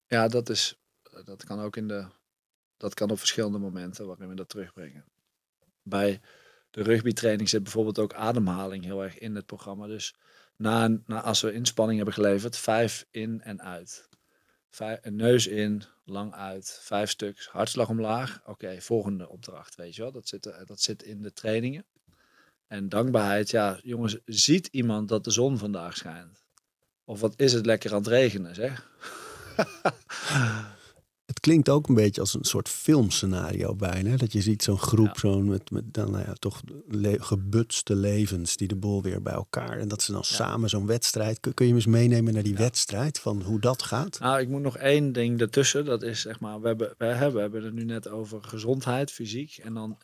[0.08, 0.78] Ja, dat is,
[1.24, 2.06] dat kan ook in de,
[2.76, 5.04] dat kan op verschillende momenten waarin we dat terugbrengen.
[5.82, 6.20] Bij
[6.70, 9.86] de rugbytraining zit bijvoorbeeld ook ademhaling heel erg in het programma.
[9.86, 10.14] Dus
[10.56, 14.08] na, na als we inspanning hebben geleverd, vijf in en uit.
[14.70, 18.40] Vijf, neus in, lang uit, vijf stuks, hartslag omlaag.
[18.46, 20.12] Oké, volgende opdracht, weet je wel.
[20.12, 21.86] Dat zit, dat zit in de trainingen.
[22.66, 26.44] En dankbaarheid, ja, jongens, ziet iemand dat de zon vandaag schijnt?
[27.04, 28.90] Of wat is het lekker aan het regenen, zeg?
[31.28, 34.16] Het klinkt ook een beetje als een soort filmscenario bijna.
[34.16, 35.20] Dat je ziet zo'n groep ja.
[35.20, 39.32] zo'n met, met dan nou ja, toch le gebutste levens die de bol weer bij
[39.32, 39.78] elkaar.
[39.78, 40.34] En dat ze dan ja.
[40.34, 41.40] samen zo'n wedstrijd.
[41.40, 43.18] Kun, kun, je me eens meenemen naar die wedstrijd?
[43.18, 44.18] Van hoe dat gaat?
[44.18, 45.84] Nou, ik moet nog één ding ertussen.
[45.84, 49.10] Dat is zeg maar, we hebben, we hebben, we hebben het nu net over gezondheid,
[49.10, 49.56] fysiek.
[49.56, 49.98] En dan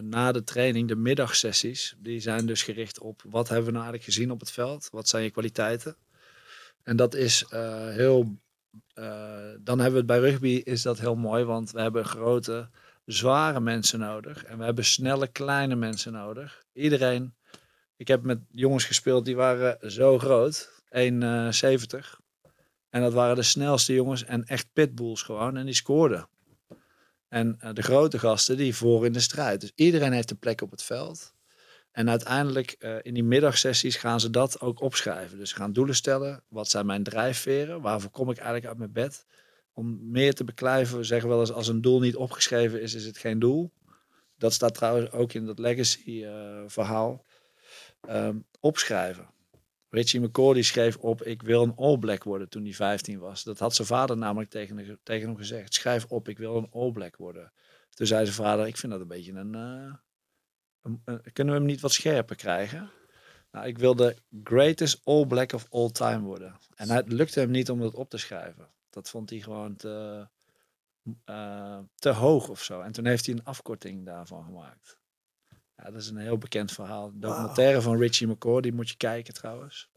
[0.00, 1.96] na de training, de middagsessies.
[1.98, 4.88] Die zijn dus gericht op wat hebben we nou eigenlijk gezien op het veld?
[4.92, 5.96] Wat zijn je kwaliteiten?
[6.82, 8.38] En dat is uh, heel
[9.60, 12.68] dan hebben we het bij rugby is dat heel mooi, want we hebben grote,
[13.04, 14.44] zware mensen nodig.
[14.44, 16.64] En we hebben snelle, kleine mensen nodig.
[16.72, 17.34] Iedereen,
[17.96, 22.20] ik heb met jongens gespeeld die waren zo groot, 1,70.
[22.90, 25.56] En dat waren de snelste jongens en echt pitbulls gewoon.
[25.56, 26.28] En die scoorden.
[27.28, 29.60] En uh, de grote gasten die voor in de strijd.
[29.60, 31.34] Dus iedereen heeft een plek op het veld.
[31.90, 35.38] En uiteindelijk uh, in die middagsessies gaan ze dat ook opschrijven.
[35.38, 36.42] Dus ze gaan doelen stellen.
[36.48, 37.80] Wat zijn mijn drijfveren?
[37.80, 39.26] Waarvoor kom ik eigenlijk uit mijn bed?
[39.72, 40.98] Om meer te beklijven.
[40.98, 43.72] We zeggen wel eens als een doel niet opgeschreven is, is het geen doel.
[44.36, 47.24] Dat staat trouwens ook in dat legacy uh, verhaal.
[48.08, 49.28] Um, opschrijven.
[49.90, 53.44] Richie McCaw die schreef op, ik wil een All Black worden toen hij 15 was.
[53.44, 55.74] Dat had zijn vader namelijk tegen, tegen hem gezegd.
[55.74, 57.52] Schrijf op, ik wil een All Black worden.
[57.90, 59.54] Toen zei zijn vader, ik vind dat een beetje een...
[59.54, 59.94] Uh,
[61.32, 62.90] kunnen we hem niet wat scherper krijgen?
[63.50, 66.58] Nou, ik wilde greatest all black of all time worden.
[66.74, 68.68] En het lukte hem niet om dat op te schrijven.
[68.90, 70.26] Dat vond hij gewoon te,
[71.24, 72.80] uh, te hoog of zo.
[72.80, 74.98] En toen heeft hij een afkorting daarvan gemaakt.
[75.76, 77.12] Ja, dat is een heel bekend verhaal.
[77.12, 77.84] De documentaire wow.
[77.84, 79.88] van Richie McCaw, die moet je kijken trouwens.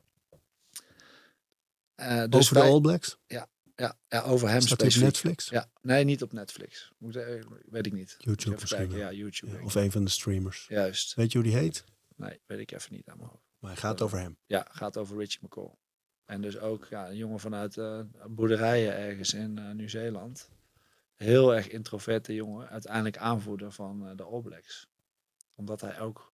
[1.96, 3.18] Uh, dus over de All Blacks?
[3.28, 5.08] Ja, ja, ja over hem Staat specifiek.
[5.08, 5.50] op Netflix?
[5.50, 6.92] Ja, nee, niet op Netflix.
[6.98, 7.14] Moet,
[7.66, 8.16] weet ik niet.
[8.20, 8.98] YouTube kijken.
[8.98, 9.52] Ja, YouTube.
[9.52, 10.66] Ja, of een van de streamers.
[10.68, 11.14] Juist.
[11.14, 11.84] Weet je hoe die heet?
[12.16, 13.44] Nee, weet ik even niet aan mijn hoofd.
[13.60, 14.38] Maar hij gaat over hem?
[14.46, 15.76] Ja, gaat over Richie McCall.
[16.26, 20.50] En dus ook ja, een jongen vanuit uh, boerderijen ergens in uh, Nieuw-Zeeland.
[21.16, 22.70] Heel erg introverte jongen.
[22.70, 24.88] Uiteindelijk aanvoerder van uh, de All Blacks.
[25.56, 26.34] Omdat hij ook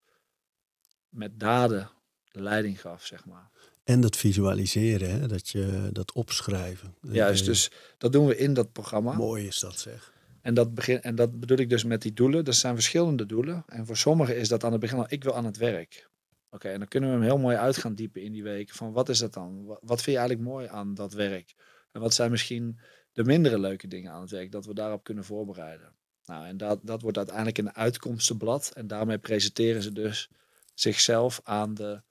[1.09, 1.89] met daden
[2.31, 3.51] de leiding gaf, zeg maar.
[3.89, 5.27] En dat visualiseren, hè?
[5.27, 6.95] dat je dat opschrijven.
[7.01, 9.13] Juist, dus dat doen we in dat programma.
[9.13, 10.13] Mooi is dat zeg.
[10.41, 12.45] En dat, begin, en dat bedoel ik dus met die doelen.
[12.45, 13.63] Dat zijn verschillende doelen.
[13.67, 16.09] En voor sommigen is dat aan het begin al, ik wil aan het werk.
[16.49, 18.75] Oké, en dan kunnen we hem heel mooi uit gaan diepen in die weken.
[18.75, 19.65] Van wat is dat dan?
[19.65, 21.55] Wat vind je eigenlijk mooi aan dat werk?
[21.91, 22.79] En wat zijn misschien
[23.13, 24.51] de mindere leuke dingen aan het werk?
[24.51, 25.93] Dat we daarop kunnen voorbereiden.
[26.25, 28.71] Nou, en dat, dat wordt uiteindelijk een uitkomstenblad.
[28.73, 30.29] En daarmee presenteren ze dus
[30.73, 32.01] zichzelf aan de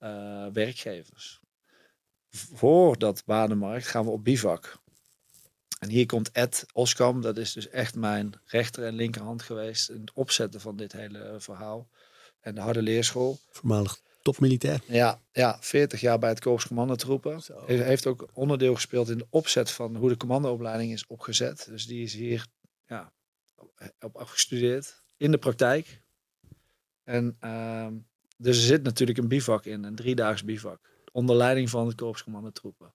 [0.00, 1.40] uh, werkgevers.
[2.30, 4.78] Voor dat banenmarkt gaan we op bivak.
[5.78, 10.00] En hier komt Ed Oskam, dat is dus echt mijn rechter en linkerhand geweest in
[10.00, 11.88] het opzetten van dit hele verhaal.
[12.40, 13.38] En de harde leerschool.
[13.50, 14.80] Voormalig topmilitair.
[14.86, 17.40] Ja, ja, 40 jaar bij het Korps Commandotroepen.
[17.66, 21.66] Hij heeft ook onderdeel gespeeld in de opzet van hoe de commandoopleiding is opgezet.
[21.68, 22.46] Dus die is hier
[22.86, 23.12] ja,
[24.00, 26.02] op afgestudeerd in de praktijk.
[27.04, 27.86] En uh,
[28.38, 30.80] dus er zit natuurlijk een bivak in, een driedaags bivak.
[31.12, 32.92] Onder leiding van het Korps Commandotroepen.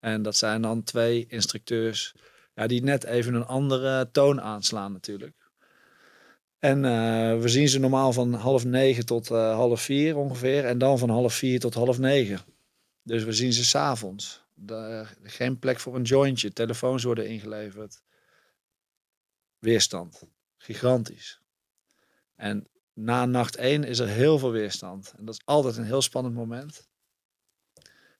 [0.00, 2.14] En dat zijn dan twee instructeurs
[2.54, 5.44] ja, die net even een andere toon aanslaan natuurlijk.
[6.58, 10.64] En uh, we zien ze normaal van half negen tot uh, half vier ongeveer.
[10.64, 12.40] En dan van half vier tot half negen.
[13.02, 14.44] Dus we zien ze s'avonds.
[15.22, 16.52] Geen plek voor een jointje.
[16.52, 18.02] Telefoons worden ingeleverd.
[19.58, 20.22] Weerstand.
[20.56, 21.40] Gigantisch.
[22.36, 25.14] En na nacht één is er heel veel weerstand.
[25.16, 26.88] En dat is altijd een heel spannend moment.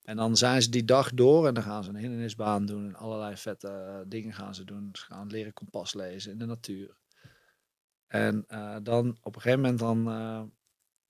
[0.02, 2.94] En dan zijn ze die dag door en dan gaan ze een hindernisbaan doen en
[2.94, 4.88] allerlei vette uh, dingen gaan ze doen.
[4.92, 6.96] Ze gaan leren kompas lezen in de natuur.
[8.06, 10.42] En uh, dan op een gegeven moment dan uh,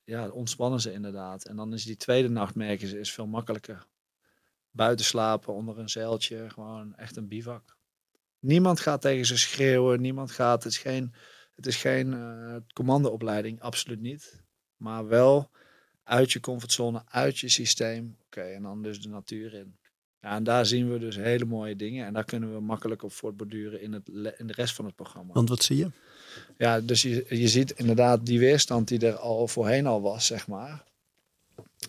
[0.05, 1.45] ja, ontspannen ze inderdaad.
[1.45, 3.87] En dan is die tweede nacht, merken ze, is veel makkelijker.
[4.71, 7.77] Buiten slapen, onder een zeiltje, gewoon echt een bivak.
[8.39, 11.15] Niemand gaat tegen ze schreeuwen, niemand gaat, het is geen,
[11.55, 12.16] het is geen
[12.72, 14.42] commandoopleiding, absoluut niet.
[14.76, 15.50] Maar wel
[16.05, 18.16] uit je comfortzone, uit je systeem.
[18.26, 19.76] Oké, okay, en dan dus de natuur in.
[20.20, 22.07] Ja, en daar zien we dus hele mooie dingen.
[22.07, 25.32] En daar kunnen we makkelijk op voortborduren in, het, in de rest van het programma.
[25.32, 25.90] Want wat zie je?
[26.59, 30.46] Ja, dus je, je ziet inderdaad die weerstand die er al voorheen al was, zeg
[30.46, 30.84] maar.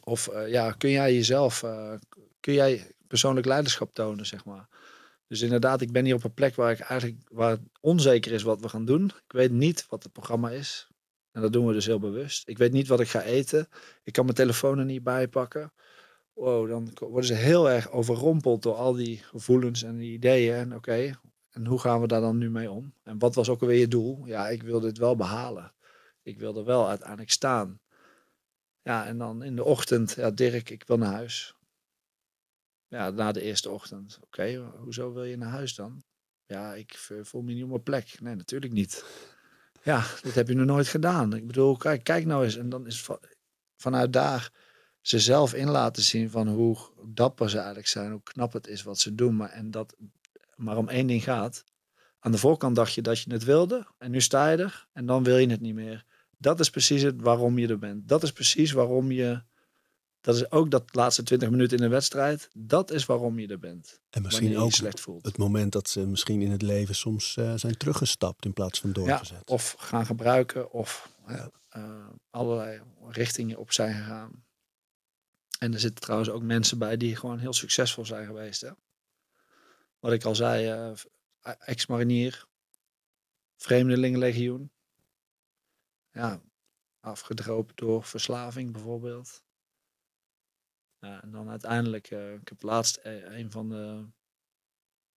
[0.03, 1.93] Of uh, ja, kun jij jezelf, uh,
[2.39, 4.67] kun jij persoonlijk leiderschap tonen, zeg maar.
[5.27, 8.61] Dus inderdaad, ik ben hier op een plek waar ik eigenlijk waar onzeker is wat
[8.61, 9.05] we gaan doen.
[9.05, 10.87] Ik weet niet wat het programma is.
[11.31, 12.47] En dat doen we dus heel bewust.
[12.47, 13.67] Ik weet niet wat ik ga eten.
[14.03, 15.73] Ik kan mijn telefoon er niet bij pakken.
[16.33, 20.55] Wow, dan worden ze heel erg overrompeld door al die gevoelens en die ideeën.
[20.55, 21.19] En oké,
[21.49, 22.93] en hoe gaan we daar dan nu mee om?
[23.03, 24.25] En wat was ook alweer je doel?
[24.25, 25.73] Ja, ik wilde het wel behalen.
[26.23, 27.79] Ik wilde wel uiteindelijk staan.
[28.81, 31.55] Ja, en dan in de ochtend, ja, Dirk, ik wil naar huis.
[32.87, 34.19] Ja, na de eerste ochtend.
[34.21, 36.03] Oké, hoezo wil je naar huis dan?
[36.45, 38.21] Ja, ik voel me niet op mijn plek.
[38.21, 39.05] Nee, natuurlijk niet.
[39.83, 41.35] Ja, dat heb je nog nooit gedaan.
[41.35, 42.57] Ik bedoel, kijk, kijk nou eens.
[42.57, 43.07] En dan is
[43.75, 44.51] vanuit daar
[45.01, 48.83] ze zelf in laten zien van hoe dapper ze eigenlijk zijn, hoe knap het is
[48.83, 49.35] wat ze doen.
[49.35, 49.95] Maar, en dat
[50.55, 51.63] maar om één ding gaat.
[52.19, 55.05] Aan de voorkant dacht je dat je het wilde en nu sta je er en
[55.05, 56.05] dan wil je het niet meer.
[56.37, 58.07] Dat is precies het waarom je er bent.
[58.07, 59.43] Dat is precies waarom je.
[60.25, 62.49] Dat is ook dat laatste 20 minuten in de wedstrijd.
[62.53, 63.99] Dat is waarom je er bent.
[64.09, 65.25] En misschien ook slecht voelt.
[65.25, 68.91] het moment dat ze misschien in het leven soms uh, zijn teruggestapt in plaats van
[68.91, 69.37] doorgezet.
[69.45, 71.45] Ja, of gaan gebruiken of uh,
[72.29, 74.45] allerlei richtingen op zijn gegaan.
[75.59, 78.61] En er zitten trouwens ook mensen bij die gewoon heel succesvol zijn geweest.
[78.61, 78.69] Hè?
[79.99, 82.45] Wat ik al zei, uh, ex-marinier,
[83.55, 84.71] vreemdelingenlegioen.
[86.11, 86.41] Ja,
[86.99, 89.43] afgedropen door verslaving bijvoorbeeld.
[91.05, 94.05] Ja, en dan uiteindelijk, uh, ik heb laatst een van de,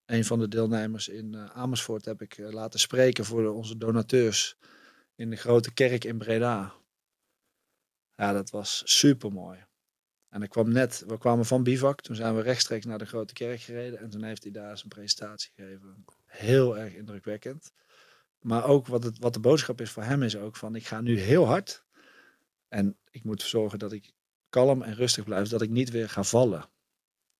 [0.06, 4.58] een van de deelnemers in Amersfoort heb ik laten spreken voor onze donateurs
[5.16, 6.74] in de grote kerk in Breda.
[8.16, 9.66] Ja, dat was super mooi.
[10.30, 13.34] En ik kwam net, we kwamen van Bivak, toen zijn we rechtstreeks naar de Grote
[13.34, 16.06] Kerk gereden en toen heeft hij daar zijn presentatie gegeven.
[16.26, 17.72] Heel erg indrukwekkend.
[18.40, 21.02] Maar ook wat, het, wat de boodschap is voor hem is ook van ik ga
[21.02, 21.86] nu heel hard
[22.68, 24.16] en ik moet zorgen dat ik
[24.58, 26.66] kalm en rustig blijf, dat ik niet weer ga vallen.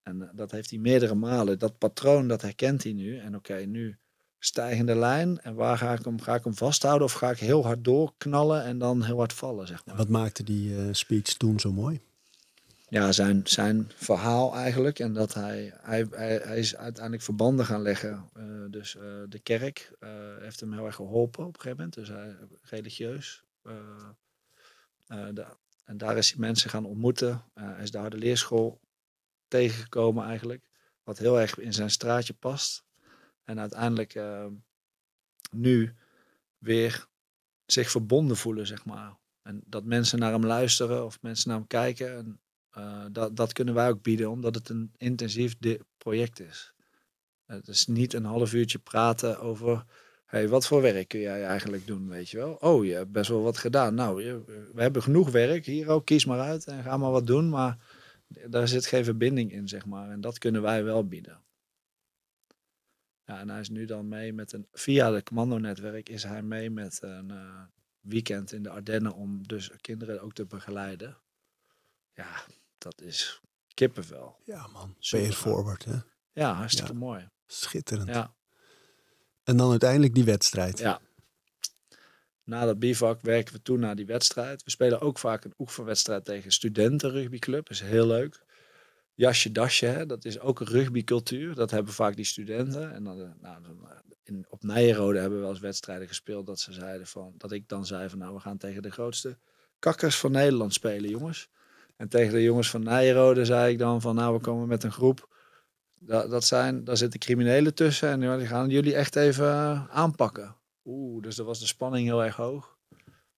[0.04, 1.60] En eh, dat heeft hij meerdere malen.
[1.60, 3.20] Dat patroon, dat herkent hij nu.
[3.20, 3.98] En oké, nu
[4.40, 5.42] stijgende lijn.
[5.42, 8.64] En waar ga ik hem, ga ik hem vasthouden of ga ik heel hard doorknallen
[8.64, 9.96] en dan heel hard vallen, zeg maar.
[9.96, 12.00] Wat maakte die uh, speech toen zo mooi?
[12.90, 15.00] ja, zijn, zijn verhaal eigenlijk.
[15.00, 18.30] En dat hij, hij, hij, is uiteindelijk verbanden gaan leggen.
[18.38, 19.92] Uh, dus uh, de kerk
[20.40, 21.94] heeft hem heel erg geholpen op een gegeven moment.
[21.94, 23.44] Dus hij religieus.
[25.08, 25.46] De,
[25.88, 27.44] en daar is hij mensen gaan ontmoeten.
[27.54, 28.80] hij is de harde leerschool
[29.48, 30.70] tegengekomen eigenlijk.
[31.04, 32.84] Wat heel erg in zijn straatje past.
[33.44, 34.20] En uiteindelijk
[35.52, 35.96] nu
[36.58, 37.08] weer
[37.66, 39.18] zich verbonden voelen, zeg maar.
[39.42, 42.18] En dat mensen naar hem luisteren of mensen naar hem kijken.
[42.18, 42.40] En
[42.78, 45.56] uh, dat, dat kunnen wij ook bieden, omdat het een intensief
[45.98, 46.74] project is.
[47.46, 49.86] Het is niet een half uurtje praten over,
[50.28, 52.54] hey, wat voor werk kun jij eigenlijk doen, weet je wel?
[52.54, 53.94] Oh, je hebt best wel wat gedaan.
[53.94, 57.28] Nou, je, we hebben genoeg werk hier ook, kies maar uit en ga maar wat
[57.28, 57.50] doen.
[57.50, 57.78] Maar
[58.48, 60.10] daar zit geen verbinding in, zeg maar.
[60.10, 61.42] En dat kunnen wij wel bieden.
[63.26, 66.70] Ja, en hij is nu dan mee met een, via het commando-netwerk is hij mee
[66.70, 67.62] met een uh,
[68.00, 71.18] weekend in de Ardennen om dus kinderen ook te begeleiden.
[72.14, 72.44] Ja,
[72.78, 73.42] dat is
[73.74, 74.40] kippenvel.
[74.44, 75.98] Ja man, pay forward hè?
[76.32, 77.30] Ja, hartstikke mooi.
[77.46, 78.10] Schitterend.
[78.10, 78.36] Ja.
[79.48, 80.80] En dan uiteindelijk die wedstrijd.
[80.80, 81.00] Ja.
[82.44, 84.64] Na dat bivak werken we toen naar die wedstrijd.
[84.64, 87.70] We spelen ook vaak een oefenwedstrijd tegen studenten rugbyclub.
[87.70, 88.46] Is heel leuk.
[89.14, 90.06] Jasje dasje, hè?
[90.06, 91.56] dat is ook een rugbycultuur.
[91.56, 92.94] Dat hebben vaak die studenten.
[92.94, 93.62] En dan, eh, nou,
[94.24, 97.68] in, op Nijenrode hebben we wel eens wedstrijden gespeeld dat ze zeiden van, dat ik
[97.68, 99.38] dan zei van nou we gaan tegen de grootste
[99.80, 101.50] kakkers van Nederland spelen jongens.
[101.96, 104.92] En tegen de jongens van Nijrode zei ik dan van nou, we komen met een
[104.92, 105.36] groep.
[106.08, 110.56] Dat, dat zijn, daar zitten criminelen tussen en die gaan jullie echt even aanpakken.
[110.86, 112.78] Oeh, dus dan was de spanning heel erg hoog.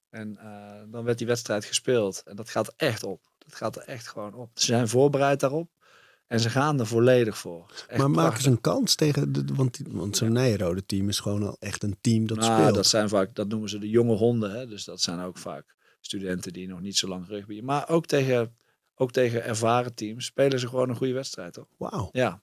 [0.09, 2.23] En uh, dan werd die wedstrijd gespeeld.
[2.25, 3.21] En dat gaat echt op.
[3.37, 4.49] Dat gaat er echt gewoon op.
[4.53, 5.69] Ze zijn voorbereid daarop.
[6.27, 7.85] En ze gaan er volledig voor.
[7.97, 10.33] Maar maken ze een kans tegen, de, want, want zo'n ja.
[10.33, 12.75] Nijrode team is gewoon al echt een team dat nou, speelt.
[12.75, 14.51] Dat zijn vaak, dat noemen ze de jonge honden.
[14.51, 14.67] Hè?
[14.67, 17.61] Dus dat zijn ook vaak studenten die nog niet zo lang rugby.
[17.61, 18.55] Maar ook tegen,
[18.95, 21.53] ook tegen ervaren teams spelen ze gewoon een goede wedstrijd.
[21.53, 21.67] Toch?
[21.77, 22.09] Wauw.
[22.11, 22.41] Ja.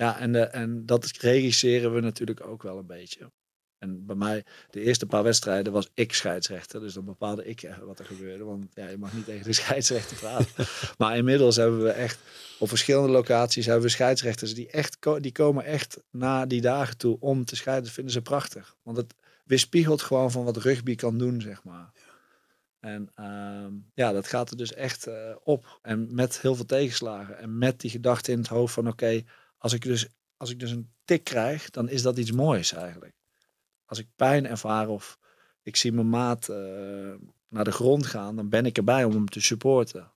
[0.00, 3.30] Ja, en, de, en dat regisseren we natuurlijk ook wel een beetje.
[3.78, 6.80] En bij mij, de eerste paar wedstrijden was ik scheidsrechter.
[6.80, 8.44] Dus dan bepaalde ik eh, wat er gebeurde.
[8.44, 10.66] Want ja, je mag niet tegen de scheidsrechter praten.
[10.98, 12.18] maar inmiddels hebben we echt
[12.58, 17.16] op verschillende locaties hebben we scheidsrechters die echt die komen echt na die dagen toe
[17.20, 17.84] om te scheiden.
[17.84, 18.76] Dat vinden ze prachtig.
[18.82, 21.92] Want het weerspiegelt gewoon van wat rugby kan doen, zeg maar.
[22.80, 25.78] En ehm, ja, dat gaat er dus echt eh, op.
[25.82, 27.38] En met heel veel tegenslagen.
[27.38, 29.22] En met die gedachte in het hoofd van oké,
[29.60, 33.14] als ik dus als ik dus een tik krijg, dan is dat iets moois eigenlijk.
[33.84, 35.18] Als ik pijn ervaar of
[35.62, 36.56] ik zie mijn maat eh,
[37.48, 40.12] naar de grond gaan, dan ben ik erbij om hem te supporten.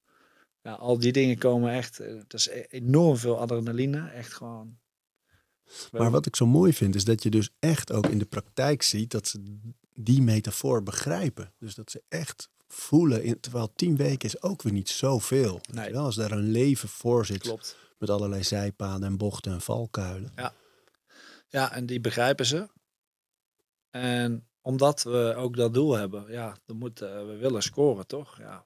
[0.63, 4.79] Ja, al die dingen komen echt, het is e-, enorm veel adrenaline, echt gewoon.
[5.93, 8.83] Maar wat ik zo mooi vind, is dat je dus echt ook in de praktijk
[8.83, 9.59] ziet dat ze
[9.95, 11.53] die metafoor begrijpen.
[11.59, 15.61] Dus dat ze echt voelen, in, terwijl tien weken is ook weer niet zoveel.
[15.73, 15.93] Nee.
[15.93, 17.41] Wel, als daar een leven voor zit.
[17.41, 17.77] Klopt.
[17.99, 20.33] Met allerlei zijpaden en bochten en valkuilen.
[20.37, 20.55] Ja,
[21.49, 22.69] ja en die begrijpen ze.
[23.91, 28.39] En omdat we ook dat doel hebben, ja, dan moeten we willen scoren, toch?
[28.39, 28.63] Ja.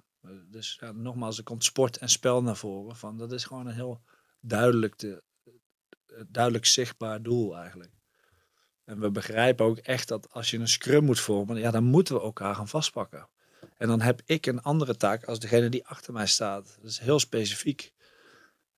[0.50, 2.96] Dus ja, nogmaals, er komt sport en spel naar voren.
[2.96, 4.02] Van, dat is gewoon een heel
[4.40, 5.22] duidelijk, te,
[6.26, 7.92] duidelijk zichtbaar doel eigenlijk.
[8.84, 12.14] En we begrijpen ook echt dat als je een scrum moet vormen, ja, dan moeten
[12.14, 13.28] we elkaar gaan vastpakken.
[13.76, 16.76] En dan heb ik een andere taak als degene die achter mij staat.
[16.80, 17.92] Dat is heel specifiek.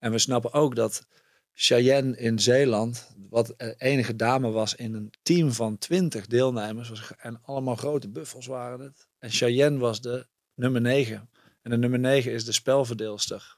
[0.00, 1.06] En we snappen ook dat
[1.52, 7.12] Cheyenne in Zeeland, wat de enige dame was in een team van twintig deelnemers, was,
[7.18, 9.08] en allemaal grote buffels waren het.
[9.18, 11.30] En Cheyenne was de nummer 9.
[11.62, 13.56] En de nummer 9 is de spelverdeelster.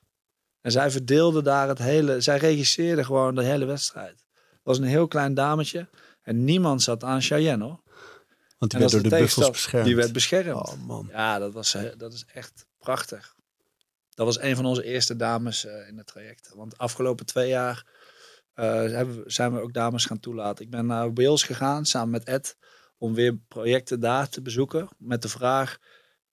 [0.61, 4.25] En zij verdeelde daar het hele, zij regisseerde gewoon de hele wedstrijd.
[4.35, 5.89] Het was een heel klein dametje
[6.23, 7.83] en niemand zat aan Cheyenne hoor.
[8.59, 9.87] Want die werd door de, de buffels beschermd.
[9.87, 10.69] Die werd beschermd.
[10.69, 11.09] Oh man.
[11.11, 13.35] Ja, dat, was, dat is echt prachtig.
[14.15, 16.53] Dat was een van onze eerste dames uh, in het traject.
[16.55, 17.87] Want de afgelopen twee jaar
[18.55, 20.65] uh, zijn we ook dames gaan toelaten.
[20.65, 22.57] Ik ben naar Wales gegaan samen met Ed
[22.99, 24.89] om weer projecten daar te bezoeken.
[24.99, 25.79] Met de vraag,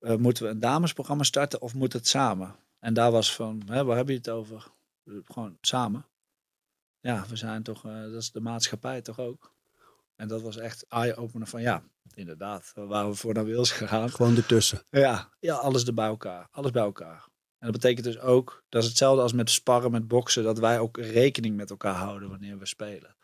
[0.01, 2.57] uh, moeten we een damesprogramma starten of moet het samen?
[2.79, 4.67] En daar was van, hè, waar heb je het over?
[5.25, 6.07] Gewoon samen.
[7.01, 9.55] Ja, we zijn toch, dat is de maatschappij toch ook.
[10.17, 11.83] En dat was echt eye-opener van ja,
[12.15, 12.73] inderdaad.
[12.75, 14.11] Waar we voor naar Wales gegaan.
[14.11, 14.83] Gewoon ertussen.
[14.91, 16.49] Ja, ja, alles er bij elkaar.
[16.51, 17.29] Alles bij elkaar.
[17.59, 20.79] En dat betekent dus ook, dat is hetzelfde als met sparren, met boksen, dat wij
[20.79, 23.17] ook rekening met elkaar houden wanneer we spelen.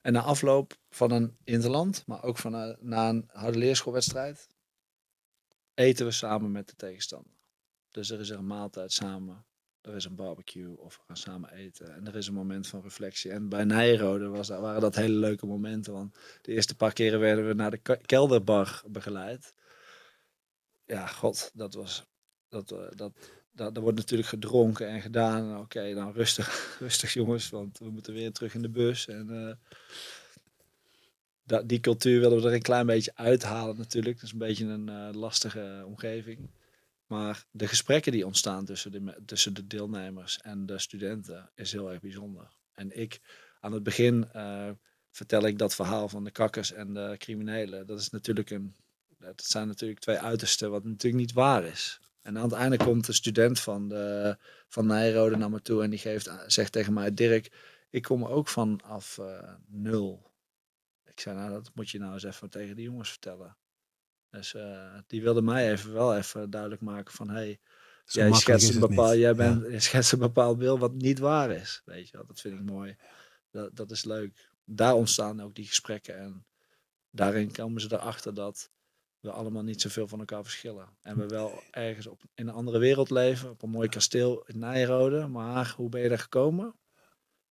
[0.00, 4.48] En na afloop van een interland, maar ook van een, na een harde leerschoolwedstrijd,
[5.74, 7.32] eten we samen met de tegenstander.
[7.90, 9.44] Dus er is een maaltijd samen,
[9.80, 11.94] er is een barbecue of we gaan samen eten.
[11.94, 13.30] En er is een moment van reflectie.
[13.30, 17.46] En bij Nijrode was, waren dat hele leuke momenten, want de eerste paar keren werden
[17.46, 19.54] we naar de kelderbar begeleid.
[20.84, 22.06] Ja, god, dat was
[22.48, 23.08] dat, eh,
[23.56, 25.58] dat, dat, wordt natuurlijk gedronken en gedaan.
[25.58, 29.08] Oké, dan rustig, rustig jongens, want we moeten weer terug in de bus.
[29.08, 29.52] En uh,
[31.44, 34.14] dat, die cultuur willen we er een klein beetje uithalen natuurlijk.
[34.14, 36.50] Dat is een beetje een uh, lastige omgeving.
[37.06, 41.90] Maar de gesprekken die ontstaan tussen de, tussen de deelnemers en de studenten is heel
[41.90, 42.48] erg bijzonder.
[42.74, 43.20] En ik,
[43.60, 44.70] aan het begin uh,
[45.10, 47.86] vertel ik dat verhaal van de kakkers en de criminelen.
[47.86, 48.74] Dat is natuurlijk een,
[49.18, 52.00] dat zijn natuurlijk twee uitersten wat natuurlijk niet waar is.
[52.26, 54.36] En aan het einde komt een student van, de,
[54.68, 57.52] van Nijrode naar me toe en die geeft, zegt tegen mij, Dirk,
[57.90, 60.30] ik kom ook vanaf uh, nul.
[61.04, 63.56] Ik zei, nou dat moet je nou eens even tegen die jongens vertellen.
[64.30, 67.60] Dus uh, die wilde mij even wel even duidelijk maken van, hey,
[68.04, 69.78] jij schetst, een bepaald, jij bent, ja.
[69.78, 71.82] schetst een bepaald beeld wat niet waar is.
[71.84, 72.96] Weet je wel, dat vind ik mooi.
[73.50, 74.48] Dat, dat is leuk.
[74.64, 76.46] Daar ontstaan ook die gesprekken en
[77.10, 78.70] daarin komen ze erachter dat
[79.26, 80.88] we allemaal niet zoveel van elkaar verschillen.
[81.02, 84.58] En we wel ergens op, in een andere wereld leven, op een mooi kasteel in
[84.58, 85.26] Nijrode.
[85.26, 86.74] Maar hoe ben je er gekomen?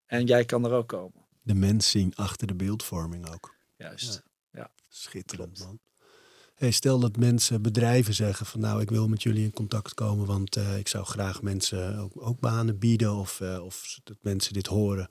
[0.05, 1.25] En jij kan er ook komen.
[1.41, 3.55] De mens zien achter de beeldvorming ook.
[3.75, 4.71] Juist, ja.
[4.87, 5.79] Schitterend man.
[6.55, 10.25] Hey, stel dat mensen, bedrijven zeggen van nou ik wil met jullie in contact komen,
[10.25, 14.53] want uh, ik zou graag mensen ook, ook banen bieden of, uh, of dat mensen
[14.53, 15.09] dit horen.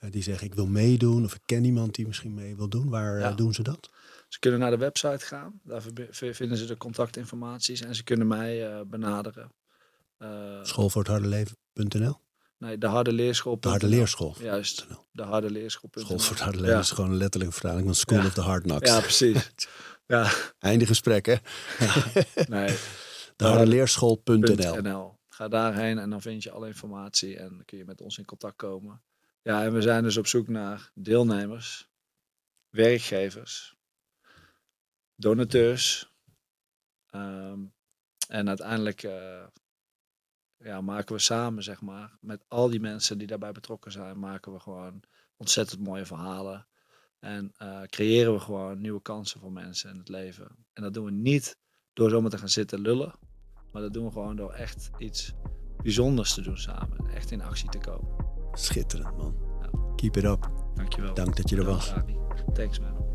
[0.00, 2.88] Uh, die zeggen ik wil meedoen of ik ken iemand die misschien mee wil doen.
[2.88, 3.32] Waar ja.
[3.32, 3.90] doen ze dat?
[4.28, 5.60] Ze kunnen naar de website gaan.
[5.62, 9.52] Daar vinden ze de contactinformaties en ze kunnen mij uh, benaderen.
[10.18, 10.62] Uh?
[12.58, 13.60] Nee, de harde leerschool.
[13.60, 14.36] De harde leerschool.
[14.38, 15.90] Juist, de harde leerschool.
[15.92, 16.80] School voor het harde leven ja.
[16.80, 18.26] is gewoon een letterlijke vertaling van School ja.
[18.26, 18.90] of the Hard Knocks.
[18.90, 19.50] Ja, precies.
[20.06, 20.32] ja.
[20.58, 21.34] Einde gesprek, hè?
[22.48, 22.76] nee.
[23.36, 25.18] De harde leerschool.nl.
[25.28, 28.24] Ga daarheen en dan vind je alle informatie en dan kun je met ons in
[28.24, 29.02] contact komen.
[29.42, 31.88] Ja, en we zijn dus op zoek naar deelnemers,
[32.70, 33.75] werkgevers,
[35.16, 36.14] donateurs.
[37.10, 37.74] Um,
[38.28, 39.46] en uiteindelijk uh,
[40.56, 44.52] ja, maken we samen, zeg maar, met al die mensen die daarbij betrokken zijn, maken
[44.52, 45.02] we gewoon
[45.36, 46.66] ontzettend mooie verhalen.
[47.18, 50.66] En uh, creëren we gewoon nieuwe kansen voor mensen in het leven.
[50.72, 51.58] En dat doen we niet
[51.92, 53.14] door zomaar te gaan zitten lullen.
[53.72, 55.32] Maar dat doen we gewoon door echt iets
[55.82, 57.06] bijzonders te doen samen.
[57.14, 58.24] Echt in actie te komen.
[58.52, 59.36] Schitterend man.
[59.60, 59.94] Ja.
[59.96, 60.50] Keep it up.
[60.74, 61.14] Dankjewel.
[61.14, 61.92] Dank dat je er was.
[62.54, 63.14] Thanks man.